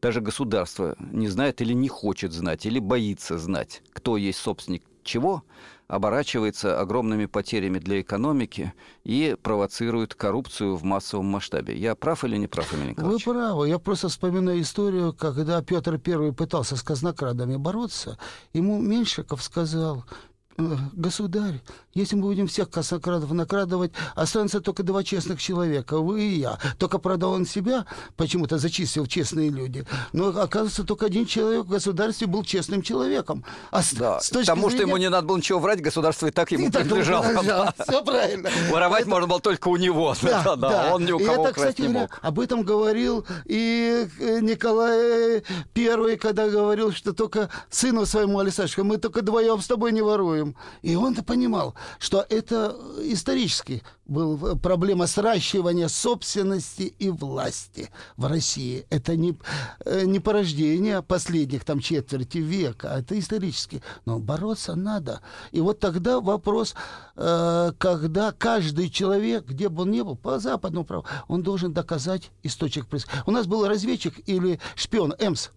даже 0.06 0.22
государство 0.22 0.96
не 1.00 1.28
знает 1.30 1.62
или 1.62 1.74
не 1.74 1.88
хочет 1.88 2.32
знать, 2.32 2.68
или 2.68 2.78
боится 2.78 3.40
знать, 3.40 3.82
кто 3.92 4.18
есть 4.18 4.38
собственник 4.38 4.84
чего, 5.04 5.42
оборачивается 5.88 6.80
огромными 6.80 7.26
потерями 7.26 7.80
для 7.80 8.02
экономики 8.02 8.74
и 9.04 9.36
провоцирует 9.42 10.14
коррупцию 10.14 10.76
в 10.76 10.84
массовом 10.84 11.26
масштабе. 11.26 11.76
Я 11.76 11.96
прав 11.96 12.24
или 12.24 12.38
не 12.38 12.46
прав, 12.46 12.72
Эмиль 12.72 12.84
Вы 12.84 12.92
Николаевич? 12.92 13.24
правы. 13.24 13.68
Я 13.68 13.80
просто 13.80 14.10
вспоминаю 14.10 14.62
историю, 14.62 15.12
когда 15.12 15.60
Петр 15.64 16.00
I 16.06 16.32
пытался 16.34 16.76
с 16.76 16.84
казнокрадами 16.84 17.56
бороться. 17.56 18.20
Ему 18.54 18.80
Меньшиков 18.80 19.42
сказал, 19.42 20.06
«Э, 20.08 20.14
государь, 20.58 21.62
если 21.94 22.16
мы 22.16 22.24
будем 22.24 22.48
всех 22.48 22.70
казнокрадов 22.70 23.32
накрадывать, 23.32 23.92
останется 24.16 24.62
только 24.62 24.84
два 24.84 25.04
честных 25.04 25.42
человека, 25.42 26.00
вы 26.00 26.24
и 26.24 26.40
я. 26.40 26.58
Только, 26.78 26.98
правда, 26.98 27.28
он 27.28 27.46
себя 27.46 27.86
почему-то 28.16 28.58
зачистил 28.58 29.06
честные 29.06 29.50
люди. 29.50 29.86
Но, 30.14 30.28
оказывается, 30.30 30.84
только 30.84 31.08
один 31.08 31.26
человек 31.26 31.66
в 31.66 31.70
государстве 31.70 32.28
был 32.28 32.44
честным 32.44 32.82
человеком. 32.82 33.44
А 33.72 33.82
с, 33.84 33.94
Да, 33.94 34.20
с 34.20 34.30
точки 34.30 34.50
потому 34.50 34.70
что 34.70 34.80
ему 34.82 34.92
зрения- 34.94 35.06
не 35.06 35.10
надо 35.10 35.28
было 35.28 35.38
ничего 35.38 35.60
врать, 35.60 35.82
государство 35.82 36.28
и 36.28 36.32
так 36.32 36.52
ему 36.52 36.68
И 36.68 36.70
так 36.72 36.84
принадлежало. 36.84 37.74
Всё 37.88 38.04
правильно. 38.04 38.50
Воровать 38.72 39.06
можно 39.08 39.28
было 39.28 39.40
только 39.40 39.68
у 39.68 39.76
него. 39.78 40.14
Да, 40.46 40.56
да, 40.56 40.94
он 40.94 41.06
ни 41.06 41.12
у 41.12 41.20
И 41.20 41.26
кого 41.26 41.44
это, 41.48 41.52
украсть 41.52 41.76
кстати 41.78 41.82
не 41.82 41.88
мог. 41.94 42.20
об 42.22 42.40
этом 42.40 42.64
говорил 42.64 43.26
и 43.46 44.08
э, 44.20 44.40
Николай 44.42 45.44
Первый, 45.74 46.18
когда 46.18 46.48
говорил, 46.50 46.92
что 46.92 47.14
только 47.14 47.50
сыну 47.70 48.06
своему 48.06 48.40
Александру, 48.40 48.84
мы 48.84 48.98
только 48.98 49.20
вдвоем 49.22 49.62
с 49.62 49.68
тобой 49.68 49.92
не 49.92 50.02
воруем. 50.02 50.45
И 50.82 50.96
он-то 50.96 51.24
понимал, 51.24 51.76
что 52.00 52.26
это 52.30 52.76
исторически 53.02 53.82
была 54.06 54.56
проблема 54.56 55.08
сращивания 55.08 55.88
собственности 55.88 56.94
и 57.00 57.10
власти 57.10 57.90
в 58.18 58.28
России. 58.28 58.86
Это 58.90 59.16
не, 59.16 59.38
э, 59.86 60.06
не 60.06 60.20
порождение 60.20 61.02
последних 61.02 61.64
там 61.64 61.80
четверти 61.80 62.38
века, 62.38 62.94
а 62.94 63.00
это 63.00 63.18
исторически. 63.18 63.82
Но 64.06 64.20
бороться 64.20 64.76
надо. 64.76 65.22
И 65.52 65.60
вот 65.60 65.80
тогда 65.80 66.20
вопрос, 66.20 66.76
э, 67.16 67.72
когда 67.78 68.32
каждый 68.32 68.90
человек, 68.90 69.46
где 69.48 69.70
бы 69.70 69.84
он 69.84 69.92
ни 69.92 70.02
был, 70.02 70.16
по 70.16 70.40
западному 70.40 70.86
праву, 70.86 71.06
он 71.28 71.42
должен 71.42 71.74
доказать 71.74 72.32
источник 72.44 72.88
происхождения. 72.88 73.24
У 73.26 73.32
нас 73.32 73.48
был 73.48 73.68
разведчик 73.68 74.14
или 74.28 74.60
шпион 74.76 75.16
ЭМС, 75.18 75.50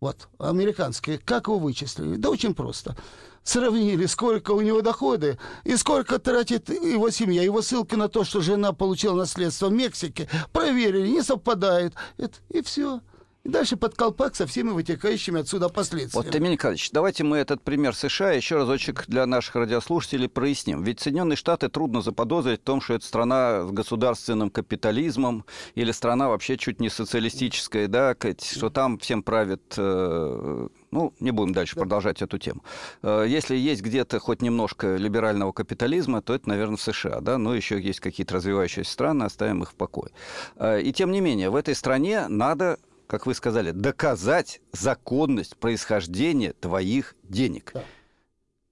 вот, 0.00 0.28
американский. 0.38 1.18
Как 1.18 1.46
его 1.46 1.58
вычислили? 1.58 2.16
Да 2.16 2.28
очень 2.30 2.54
просто. 2.54 2.96
Сравнили, 3.42 4.06
сколько 4.06 4.50
у 4.50 4.60
него 4.60 4.82
доходы 4.82 5.38
и 5.64 5.76
сколько 5.76 6.18
тратит 6.18 6.68
его 6.68 7.10
семья. 7.10 7.42
Его 7.42 7.62
ссылки 7.62 7.94
на 7.94 8.08
то, 8.08 8.24
что 8.24 8.40
жена 8.40 8.72
получила 8.72 9.16
наследство 9.16 9.68
в 9.68 9.72
Мексике, 9.72 10.28
проверили, 10.52 11.08
не 11.08 11.22
совпадает. 11.22 11.94
Это, 12.18 12.34
и 12.50 12.60
все. 12.60 13.00
И 13.46 13.48
дальше 13.48 13.76
под 13.76 13.94
колпак 13.94 14.34
со 14.34 14.44
всеми 14.44 14.70
вытекающими 14.70 15.40
отсюда 15.40 15.68
последствиями. 15.68 16.26
Вот, 16.26 16.34
Эмиль 16.34 16.50
Николаевич, 16.50 16.90
давайте 16.90 17.22
мы 17.22 17.36
этот 17.36 17.62
пример 17.62 17.94
США 17.94 18.32
еще 18.32 18.56
разочек 18.56 19.04
для 19.06 19.24
наших 19.24 19.54
радиослушателей 19.54 20.28
проясним. 20.28 20.82
Ведь 20.82 20.98
Соединенные 20.98 21.36
Штаты 21.36 21.68
трудно 21.68 22.02
заподозрить 22.02 22.62
в 22.62 22.64
том, 22.64 22.80
что 22.80 22.94
это 22.94 23.06
страна 23.06 23.62
с 23.62 23.70
государственным 23.70 24.50
капитализмом 24.50 25.44
или 25.76 25.92
страна 25.92 26.28
вообще 26.28 26.56
чуть 26.56 26.80
не 26.80 26.88
социалистическая, 26.88 27.86
да, 27.86 28.16
что 28.42 28.68
там 28.68 28.98
всем 28.98 29.22
правит... 29.22 29.74
э, 29.76 30.68
Ну, 30.90 31.12
не 31.20 31.30
будем 31.30 31.52
дальше 31.52 31.76
продолжать 31.76 32.22
эту 32.22 32.38
тему. 32.38 32.64
Э, 33.02 33.26
Если 33.28 33.54
есть 33.54 33.80
где-то 33.80 34.18
хоть 34.18 34.42
немножко 34.42 34.96
либерального 34.96 35.52
капитализма, 35.52 36.20
то 36.20 36.34
это, 36.34 36.48
наверное, 36.48 36.78
в 36.78 36.82
США, 36.82 37.20
да, 37.20 37.38
но 37.38 37.54
еще 37.54 37.80
есть 37.80 38.00
какие-то 38.00 38.34
развивающиеся 38.34 38.90
страны, 38.90 39.22
оставим 39.22 39.62
их 39.62 39.70
в 39.70 39.74
покое. 39.76 40.10
Э, 40.56 40.80
И 40.82 40.92
тем 40.92 41.12
не 41.12 41.20
менее, 41.20 41.50
в 41.50 41.54
этой 41.54 41.76
стране 41.76 42.26
надо 42.26 42.78
как 43.06 43.26
вы 43.26 43.34
сказали, 43.34 43.70
доказать 43.70 44.60
законность 44.72 45.56
происхождения 45.56 46.52
твоих 46.52 47.14
денег. 47.22 47.72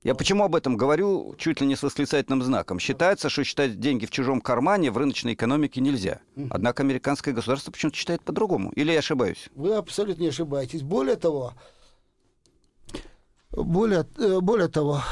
Я 0.02 0.14
почему 0.14 0.44
об 0.44 0.54
этом 0.54 0.76
говорю 0.76 1.34
чуть 1.38 1.62
ли 1.62 1.66
не 1.66 1.76
с 1.76 1.82
восклицательным 1.82 2.42
знаком? 2.42 2.78
Считается, 2.78 3.30
что 3.30 3.42
считать 3.42 3.80
деньги 3.80 4.04
в 4.04 4.10
чужом 4.10 4.42
кармане 4.42 4.90
в 4.90 4.98
рыночной 4.98 5.32
экономике 5.32 5.80
нельзя. 5.80 6.20
Однако 6.50 6.82
американское 6.82 7.32
государство 7.32 7.70
почему-то 7.70 7.96
считает 7.96 8.22
по-другому. 8.22 8.70
Или 8.72 8.92
я 8.92 8.98
ошибаюсь? 8.98 9.48
Вы 9.54 9.74
абсолютно 9.74 10.22
не 10.22 10.28
ошибаетесь. 10.28 10.82
Более 10.82 11.16
того, 11.16 11.54
более, 13.50 14.06
э, 14.18 14.40
более 14.40 14.68
того, 14.68 15.02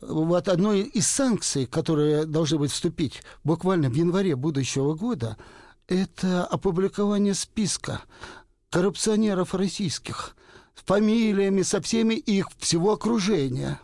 вот 0.00 0.48
одной 0.48 0.82
из 0.82 1.06
санкций, 1.06 1.66
которые 1.66 2.26
должны 2.26 2.58
быть 2.58 2.72
вступить 2.72 3.22
буквально 3.44 3.88
в 3.88 3.94
январе 3.94 4.36
будущего 4.36 4.94
года, 4.94 5.38
это 5.92 6.44
опубликование 6.44 7.34
списка 7.34 8.02
коррупционеров 8.70 9.54
российских. 9.54 10.34
с 10.74 10.82
фамилиями, 10.86 11.62
со 11.62 11.80
всеми 11.82 12.14
их 12.14 12.48
всего 12.58 12.92
окружения. 12.92 13.78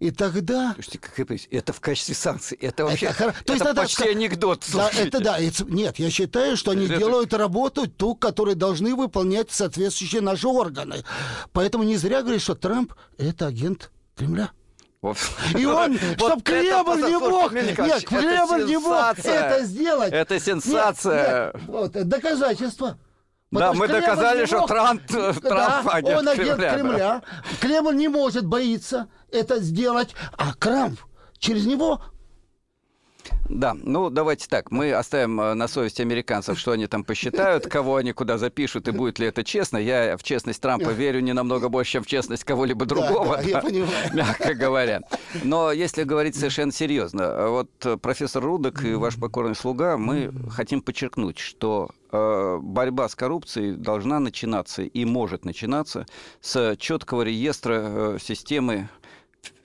И 0.00 0.10
тогда... 0.10 0.72
Слушайте, 0.74 0.98
какая 0.98 1.26
прелесть. 1.26 1.46
Это 1.52 1.72
в 1.72 1.78
качестве 1.80 2.14
санкций. 2.16 2.56
Это 2.60 2.84
вообще... 2.84 3.06
Это 3.06 3.24
хоро- 3.24 3.44
То 3.44 3.52
есть 3.52 3.64
это 3.64 3.74
почти 3.74 4.02
ска- 4.02 4.10
анекдот. 4.10 4.64
Да, 4.72 4.90
это 4.90 5.20
да. 5.20 5.38
это- 5.38 5.64
Нет, 5.66 5.98
я 6.00 6.10
считаю, 6.10 6.56
что 6.56 6.72
они 6.72 6.86
Это- 6.86 6.96
делают 6.96 7.32
работу 7.34 7.86
ту, 7.86 8.16
которую 8.16 8.56
должны 8.56 8.96
выполнять 8.96 9.52
соответствующие 9.52 10.20
наши 10.22 10.48
органы. 10.48 11.04
Поэтому 11.52 11.84
не 11.84 11.96
зря 11.98 12.22
говорят, 12.22 12.42
что 12.42 12.54
Трамп– 12.56 12.94
это 13.18 13.46
агент 13.46 13.92
Кремля. 14.16 14.50
Вот. 15.02 15.16
И 15.58 15.66
он, 15.66 15.98
чтоб 15.98 16.42
Кремль 16.44 17.02
не 17.02 17.18
мог, 17.18 17.52
нет, 17.52 18.04
Кремль 18.06 18.64
не 18.66 18.76
мог 18.78 19.18
это 19.18 19.64
сделать. 19.64 20.12
Это 20.12 20.38
сенсация. 20.38 21.52
вот, 21.66 21.92
доказательство. 21.92 22.96
Да, 23.50 23.72
мы 23.74 23.86
доказали, 23.86 24.46
что 24.46 24.60
мог- 24.60 24.70
Трамп- 24.70 25.14
э, 25.14 25.32
Да, 25.42 25.48
Трамп 25.50 25.88
агент 25.92 26.18
он 26.20 26.28
агент 26.28 26.56
Кремля, 26.58 26.96
да. 26.98 27.22
Кремль 27.60 27.96
не 27.96 28.08
может 28.08 28.46
боиться 28.46 29.08
это 29.30 29.58
сделать, 29.60 30.14
а 30.38 30.54
Трамп 30.54 30.98
через 31.38 31.66
него 31.66 32.00
Да, 33.48 33.74
ну 33.74 34.08
давайте 34.08 34.48
так, 34.48 34.70
мы 34.70 34.92
оставим 34.92 35.40
э, 35.40 35.54
на 35.54 35.68
совести 35.68 36.00
американцев, 36.00 36.58
что 36.58 36.72
они 36.72 36.86
там 36.86 37.04
посчитают, 37.04 37.66
кого 37.70 37.96
они 37.96 38.12
куда 38.12 38.38
запишут, 38.38 38.88
и 38.88 38.92
будет 38.92 39.18
ли 39.18 39.26
это 39.26 39.44
честно. 39.44 39.76
Я 39.76 40.16
в 40.16 40.22
честность 40.22 40.60
Трампа 40.60 40.88
верю 40.90 41.20
не 41.20 41.32
намного 41.32 41.68
больше, 41.68 41.92
чем 41.92 42.04
в 42.04 42.06
честность 42.06 42.44
кого-либо 42.44 42.86
другого, 42.86 43.36
да, 43.36 43.42
я 43.42 43.54
да, 43.54 43.60
понимаю. 43.60 43.90
мягко 44.14 44.54
говоря. 44.54 45.02
Но 45.42 45.72
если 45.72 46.04
говорить 46.04 46.34
совершенно 46.34 46.72
серьезно, 46.72 47.48
вот 47.48 47.70
э, 47.84 47.96
профессор 47.96 48.42
Рудок 48.42 48.84
и 48.84 48.94
ваш 48.94 49.16
покорный 49.16 49.54
слуга, 49.54 49.96
мы 49.96 50.32
хотим 50.50 50.80
подчеркнуть, 50.80 51.38
что 51.38 51.90
э, 52.10 52.58
борьба 52.62 53.08
с 53.08 53.14
коррупцией 53.14 53.72
должна 53.72 54.18
начинаться 54.20 54.82
и 54.82 55.04
может 55.04 55.44
начинаться 55.44 56.06
с 56.40 56.76
четкого 56.76 57.22
реестра 57.22 57.82
э, 57.82 58.18
системы 58.20 58.88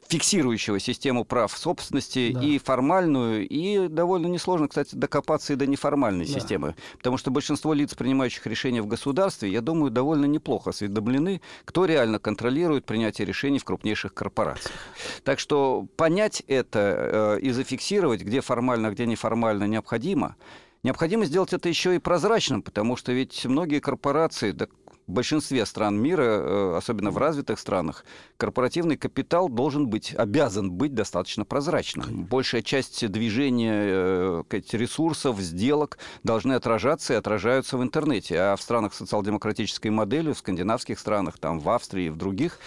фиксирующего 0.07 0.79
систему 0.79 1.25
прав 1.25 1.55
собственности 1.57 2.31
Да. 2.33 2.41
и 2.41 2.57
формальную, 2.59 3.47
и 3.47 3.87
довольно 3.87 4.27
несложно, 4.27 4.67
кстати, 4.67 4.95
докопаться 4.95 5.53
и 5.53 5.55
до 5.55 5.67
неформальной 5.67 6.25
Да. 6.25 6.33
системы. 6.33 6.75
Потому 6.97 7.17
что 7.17 7.31
большинство 7.31 7.73
лиц, 7.73 7.93
принимающих 7.93 8.45
решения 8.47 8.81
в 8.81 8.87
государстве, 8.87 9.51
я 9.51 9.61
думаю, 9.61 9.91
довольно 9.91 10.25
неплохо 10.25 10.69
осведомлены, 10.69 11.41
кто 11.65 11.85
реально 11.85 12.19
контролирует 12.19 12.85
принятие 12.85 13.25
решений 13.25 13.59
в 13.59 13.65
крупнейших 13.65 14.13
корпорациях. 14.13 14.75
Так 15.23 15.39
что 15.39 15.87
понять 15.97 16.43
это 16.47 17.37
э, 17.37 17.39
и 17.41 17.51
зафиксировать, 17.51 18.21
где 18.21 18.41
формально, 18.41 18.91
где 18.91 19.05
неформально 19.05 19.65
необходимо, 19.65 20.35
необходимо 20.83 21.25
сделать 21.25 21.53
это 21.53 21.67
еще 21.67 21.95
и 21.95 21.99
прозрачным, 21.99 22.61
потому 22.61 22.95
что 22.95 23.11
ведь 23.11 23.45
многие 23.45 23.79
корпорации, 23.79 24.51
да, 24.51 24.67
в 25.07 25.11
большинстве 25.11 25.65
стран 25.65 25.97
мира, 25.97 26.23
э, 26.23 26.75
особенно 26.77 27.11
в 27.11 27.17
развитых 27.17 27.59
странах, 27.59 28.03
корпоративный 28.35 28.97
капитал 28.97 29.47
должен 29.47 29.87
быть, 29.87 30.13
обязан 30.13 30.71
быть 30.71 30.93
достаточно 30.93 31.45
прозрачным. 31.45 32.25
Большая 32.25 32.61
часть 32.61 33.07
движения 33.07 33.83
э, 33.85 34.43
ресурсов, 34.73 35.39
сделок 35.39 35.97
должны 36.23 36.53
отражаться 36.53 37.13
и 37.13 37.15
отражаются 37.15 37.77
в 37.77 37.83
интернете. 37.83 38.37
А 38.37 38.55
в 38.57 38.61
странах 38.61 38.93
социал-демократической 38.93 39.89
модели, 39.89 40.33
в 40.33 40.37
скандинавских 40.37 40.99
странах, 40.99 41.39
там, 41.39 41.59
в 41.59 41.69
Австрии 41.69 42.07
и 42.07 42.09
в 42.09 42.17
других, 42.17 42.59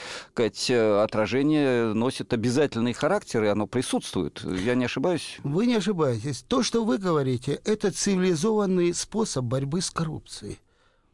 э, 0.70 1.02
отражение 1.02 1.92
носит 1.92 2.32
обязательный 2.32 2.94
характер, 2.94 3.44
и 3.44 3.48
оно 3.48 3.66
присутствует. 3.66 4.42
Я 4.44 4.74
не 4.74 4.86
ошибаюсь? 4.86 5.38
Вы 5.44 5.66
не 5.66 5.74
ошибаетесь. 5.74 6.42
То, 6.48 6.62
что 6.62 6.84
вы 6.84 6.96
говорите, 6.96 7.60
это 7.64 7.90
цивилизованный 7.90 8.94
способ 8.94 9.44
борьбы 9.44 9.82
с 9.82 9.90
коррупцией 9.90 10.58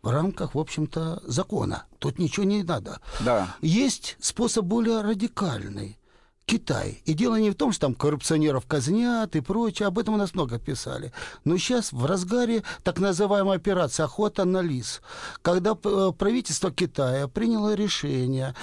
в 0.07 0.11
рамках, 0.11 0.55
в 0.55 0.59
общем-то, 0.59 1.21
закона. 1.25 1.85
Тут 1.99 2.21
ничего 2.21 2.45
не 2.45 2.62
надо. 2.62 3.01
Да. 3.21 3.57
Есть 3.61 4.16
способ 4.21 4.64
более 4.64 5.01
радикальный. 5.01 5.99
Китай. 6.45 7.03
И 7.05 7.12
дело 7.12 7.40
не 7.40 7.51
в 7.51 7.57
том, 7.57 7.73
что 7.73 7.87
там 7.87 7.95
коррупционеров 7.95 8.66
казнят 8.66 9.35
и 9.35 9.40
прочее, 9.40 9.88
об 9.88 9.99
этом 9.99 10.14
у 10.14 10.16
нас 10.16 10.33
много 10.33 10.61
писали. 10.61 11.12
Но 11.45 11.57
сейчас 11.57 11.90
в 11.90 12.07
разгаре 12.07 12.62
так 12.85 13.01
называемая 13.01 13.57
операция 13.57 14.05
«Охота 14.05 14.45
на 14.45 14.62
лис», 14.62 15.03
когда 15.42 15.77
э, 15.83 16.12
правительство 16.16 16.71
Китая 16.71 17.27
приняло 17.27 17.75
решение 17.75 18.55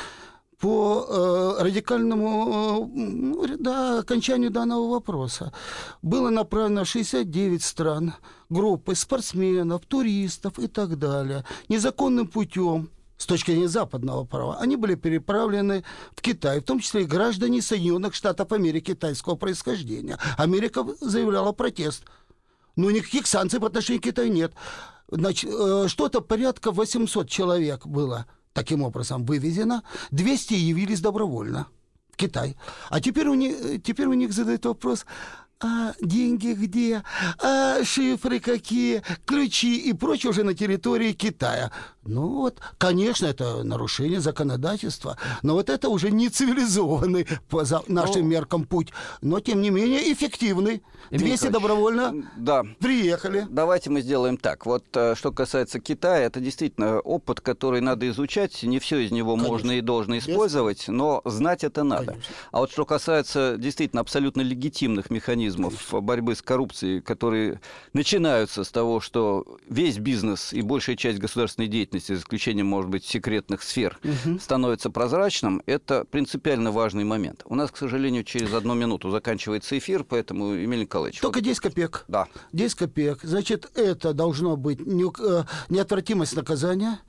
по 0.64 1.06
э, 1.10 1.64
радикальному 1.64 2.90
э, 2.96 2.98
ну, 2.98 3.58
да, 3.60 4.00
окончанию 4.00 4.50
данного 4.50 4.92
вопроса. 4.92 5.52
Было 6.02 6.30
направлено 6.30 6.86
69 6.86 7.62
стран, 7.62 8.14
группы 8.50 8.96
спортсменов, 8.96 9.86
туристов 9.86 10.58
и 10.60 10.68
так 10.68 10.98
далее. 10.98 11.44
Незаконным 11.68 12.28
путем 12.28 12.90
с 13.18 13.26
точки 13.26 13.52
зрения 13.52 13.68
западного 13.68 14.24
права, 14.24 14.58
они 14.62 14.78
были 14.78 14.96
переправлены 14.96 15.84
в 16.16 16.22
Китай, 16.22 16.62
в 16.62 16.64
том 16.64 16.80
числе 16.80 17.02
и 17.02 17.06
граждане 17.06 17.62
Соединенных 17.62 18.16
Штатов 18.16 18.54
Америки 18.54 18.94
китайского 18.94 19.36
происхождения. 19.36 20.18
Америка 20.38 20.86
заявляла 21.02 21.52
протест. 21.52 22.06
Но 22.78 22.90
никаких 22.90 23.28
санкций 23.28 23.60
по 23.60 23.68
отношению 23.68 24.02
к 24.02 24.06
Китаю 24.06 24.32
нет. 24.32 24.54
Значит, 25.12 25.52
э, 25.54 25.88
что-то 25.90 26.22
порядка 26.22 26.72
800 26.72 27.28
человек 27.28 27.86
было 27.86 28.28
таким 28.54 28.82
образом 28.84 29.26
вывезено, 29.26 29.84
200 30.12 30.54
явились 30.54 31.02
добровольно 31.02 31.68
в 32.12 32.18
Китай. 32.18 32.56
А 32.90 33.02
теперь 33.02 33.28
у 33.28 33.34
них, 33.34 33.84
теперь 33.84 34.08
у 34.08 34.14
них 34.14 34.32
задают 34.32 34.66
вопрос, 34.66 35.06
а 35.60 35.94
деньги 36.02 36.54
где, 36.54 37.04
а 37.42 37.84
шифры 37.84 38.40
какие, 38.40 39.02
ключи 39.26 39.78
и 39.78 39.94
прочее 39.94 40.30
уже 40.32 40.44
на 40.44 40.54
территории 40.54 41.14
Китая. 41.14 41.72
Ну 42.06 42.28
вот, 42.28 42.60
конечно, 42.78 43.26
это 43.28 43.64
нарушение 43.64 44.20
законодательства, 44.20 45.18
но 45.42 45.54
вот 45.54 45.70
это 45.70 45.88
уже 45.90 46.12
не 46.12 46.30
цивилизованный 46.30 47.28
по 47.50 47.64
нашим 47.88 48.28
меркам 48.28 48.66
путь, 48.66 48.90
но 49.22 49.40
тем 49.40 49.62
не 49.62 49.70
менее 49.70 50.12
эффективный. 50.12 50.84
Эмиль 51.10 51.28
200 51.28 51.46
Николаевич, 51.46 51.52
добровольно 51.52 52.32
Да, 52.38 52.64
приехали. 52.80 53.46
Давайте 53.50 53.90
мы 53.90 54.02
сделаем 54.02 54.38
так. 54.38 54.66
Вот 54.66 54.84
э, 54.96 55.16
что 55.16 55.32
касается 55.32 55.80
Китая, 55.80 56.26
это 56.26 56.40
действительно 56.40 57.00
опыт, 57.00 57.40
который 57.42 57.82
надо 57.82 58.10
изучать. 58.10 58.64
Не 58.64 58.80
все 58.80 59.00
из 59.00 59.12
него 59.12 59.34
Конечно. 59.34 59.52
можно 59.52 59.72
и 59.72 59.82
должно 59.82 60.18
использовать, 60.18 60.88
но 60.88 61.22
знать 61.26 61.64
это 61.64 61.84
надо. 61.84 62.14
Конечно. 62.14 62.34
А 62.52 62.60
вот 62.60 62.72
что 62.72 62.86
касается 62.86 63.56
действительно 63.58 64.02
абсолютно 64.02 64.42
легитимных 64.42 65.10
механизмов 65.10 65.74
борьбы 65.92 66.36
с 66.36 66.42
коррупцией, 66.42 67.02
которые 67.02 67.62
начинаются 67.94 68.64
с 68.64 68.70
того, 68.70 69.00
что 69.00 69.46
весь 69.70 69.98
бизнес 69.98 70.54
и 70.54 70.62
большая 70.62 70.96
часть 70.96 71.20
государственной 71.20 71.68
деятельности, 71.68 71.93
за 72.00 72.16
исключением, 72.16 72.68
может 72.68 72.90
быть, 72.90 73.06
секретных 73.06 73.64
сфер, 73.64 74.00
становится 74.40 74.90
прозрачным, 74.90 75.62
это 75.66 76.06
принципиально 76.06 76.72
важный 76.72 77.04
момент. 77.04 77.42
У 77.46 77.56
нас, 77.56 77.72
к 77.72 77.78
сожалению, 77.78 78.24
через 78.24 78.54
одну 78.54 78.74
минуту 78.74 79.10
заканчивается 79.10 79.78
эфир, 79.78 80.04
поэтому, 80.04 80.56
Эмиль 80.56 80.82
Николаевич, 80.82 81.20
Только 81.20 81.38
вот- 81.38 81.44
10 81.46 81.60
копеек. 81.60 82.06
да. 82.08 82.28
10 82.52 82.76
копеек. 82.76 83.20
Значит, 83.24 83.72
это 83.76 84.14
должно 84.14 84.56
быть 84.58 84.80
э, 84.80 85.44
неотвратимость 85.70 86.36
наказания, 86.36 87.00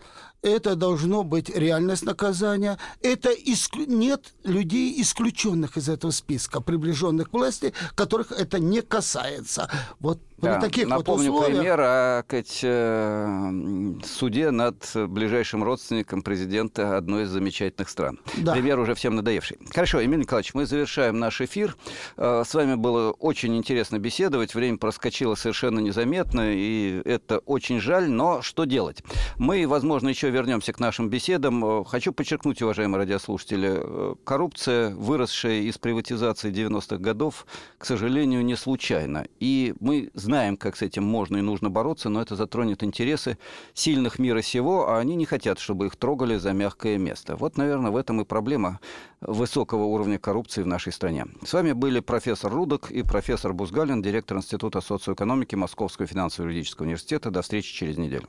это 0.45 0.77
должно 0.77 1.25
быть 1.25 1.49
реальность 1.49 2.05
наказания, 2.05 2.79
это 3.03 3.31
исклю- 3.33 3.87
нет 3.89 4.35
людей, 4.45 5.01
исключенных 5.01 5.77
из 5.79 5.89
этого 5.89 6.11
списка, 6.11 6.61
приближенных 6.61 7.31
к 7.31 7.33
власти, 7.33 7.73
которых 7.95 8.31
это 8.31 8.59
не 8.59 8.83
касается. 8.83 9.71
Вот 10.01 10.21
Да, 10.39 10.61
таких 10.61 10.85
вот 10.85 10.99
напомню 10.99 11.33
условиях... 11.33 11.59
пример 11.61 11.81
о 11.81 12.23
сказать, 12.27 12.61
э, 12.63 13.95
суде 14.05 14.51
над 14.51 14.77
ближайшим 15.09 15.65
родственником 15.65 16.23
президента 16.23 16.97
одной 16.99 17.23
из 17.25 17.31
замечательных 17.31 17.89
стран. 17.89 18.19
Да. 18.37 18.53
Пример 18.53 18.79
уже 18.79 18.95
всем 18.95 19.17
надоевший. 19.17 19.59
Хорошо, 19.73 20.05
Эмиль 20.05 20.21
Николаевич, 20.21 20.53
мы 20.55 20.67
завершаем 20.67 21.19
наш 21.19 21.41
эфир. 21.41 21.77
Э, 22.17 22.43
С 22.47 22.53
вами 22.55 22.75
было 22.75 23.13
очень 23.13 23.57
интересно 23.57 23.99
беседовать. 23.99 24.55
Время 24.55 24.77
проскочило 24.77 25.35
совершенно 25.35 25.79
незаметно, 25.79 26.53
и 26.55 27.01
это 27.07 27.39
очень 27.39 27.81
жаль, 27.81 28.11
но 28.11 28.43
что 28.43 28.65
делать? 28.65 29.03
Мы, 29.39 29.67
возможно, 29.67 30.09
еще 30.11 30.29
вернемся 30.35 30.73
к 30.73 30.81
нашим 30.81 31.09
беседам. 31.09 31.65
Э, 31.65 31.85
Хочу 31.85 32.13
подчеркнуть, 32.13 32.61
уважаемые 32.61 32.99
радиослушатели, 32.99 33.73
э, 33.77 34.15
коррупция, 34.25 34.95
выросшая 34.95 35.61
из 35.61 35.79
приватизации 35.79 36.51
90-х 36.51 36.97
годов, 36.97 37.47
к 37.79 37.87
сожалению, 37.87 38.45
не 38.45 38.57
случайно. 38.57 39.27
И 39.41 39.75
мы 39.81 40.11
знаем, 40.15 40.57
как 40.57 40.77
с 40.77 40.83
этим 40.83 41.05
можно 41.05 41.39
и 41.39 41.41
нужно 41.41 41.71
бороться, 41.71 42.09
но 42.09 42.21
это 42.21 42.35
затронет 42.37 42.83
интересы 42.83 43.39
сильных 43.75 44.19
мира 44.19 44.43
сего, 44.43 44.89
а 44.89 44.99
они 44.99 45.15
не 45.15 45.25
хотят, 45.25 45.59
чтобы 45.59 45.87
их 45.87 45.97
трогали 45.97 46.37
за 46.37 46.53
мягкое 46.53 46.99
место. 46.99 47.37
Вот, 47.37 47.57
наверное, 47.57 47.93
в 47.93 47.97
этом 47.97 48.21
и 48.21 48.25
проблема 48.25 48.81
высокого 49.21 49.85
уровня 49.85 50.19
коррупции 50.19 50.63
в 50.63 50.67
нашей 50.67 50.93
стране. 50.93 51.27
С 51.45 51.53
вами 51.53 51.73
были 51.73 52.01
профессор 52.01 52.53
Рудок 52.53 52.91
и 52.91 53.03
профессор 53.03 53.53
Бузгалин, 53.53 54.03
директор 54.03 54.37
Института 54.37 54.81
социоэкономики 54.81 55.55
Московского 55.55 56.07
финансово-юридического 56.09 56.87
университета. 56.87 57.31
До 57.31 57.43
встречи 57.43 57.73
через 57.73 57.97
неделю. 57.97 58.29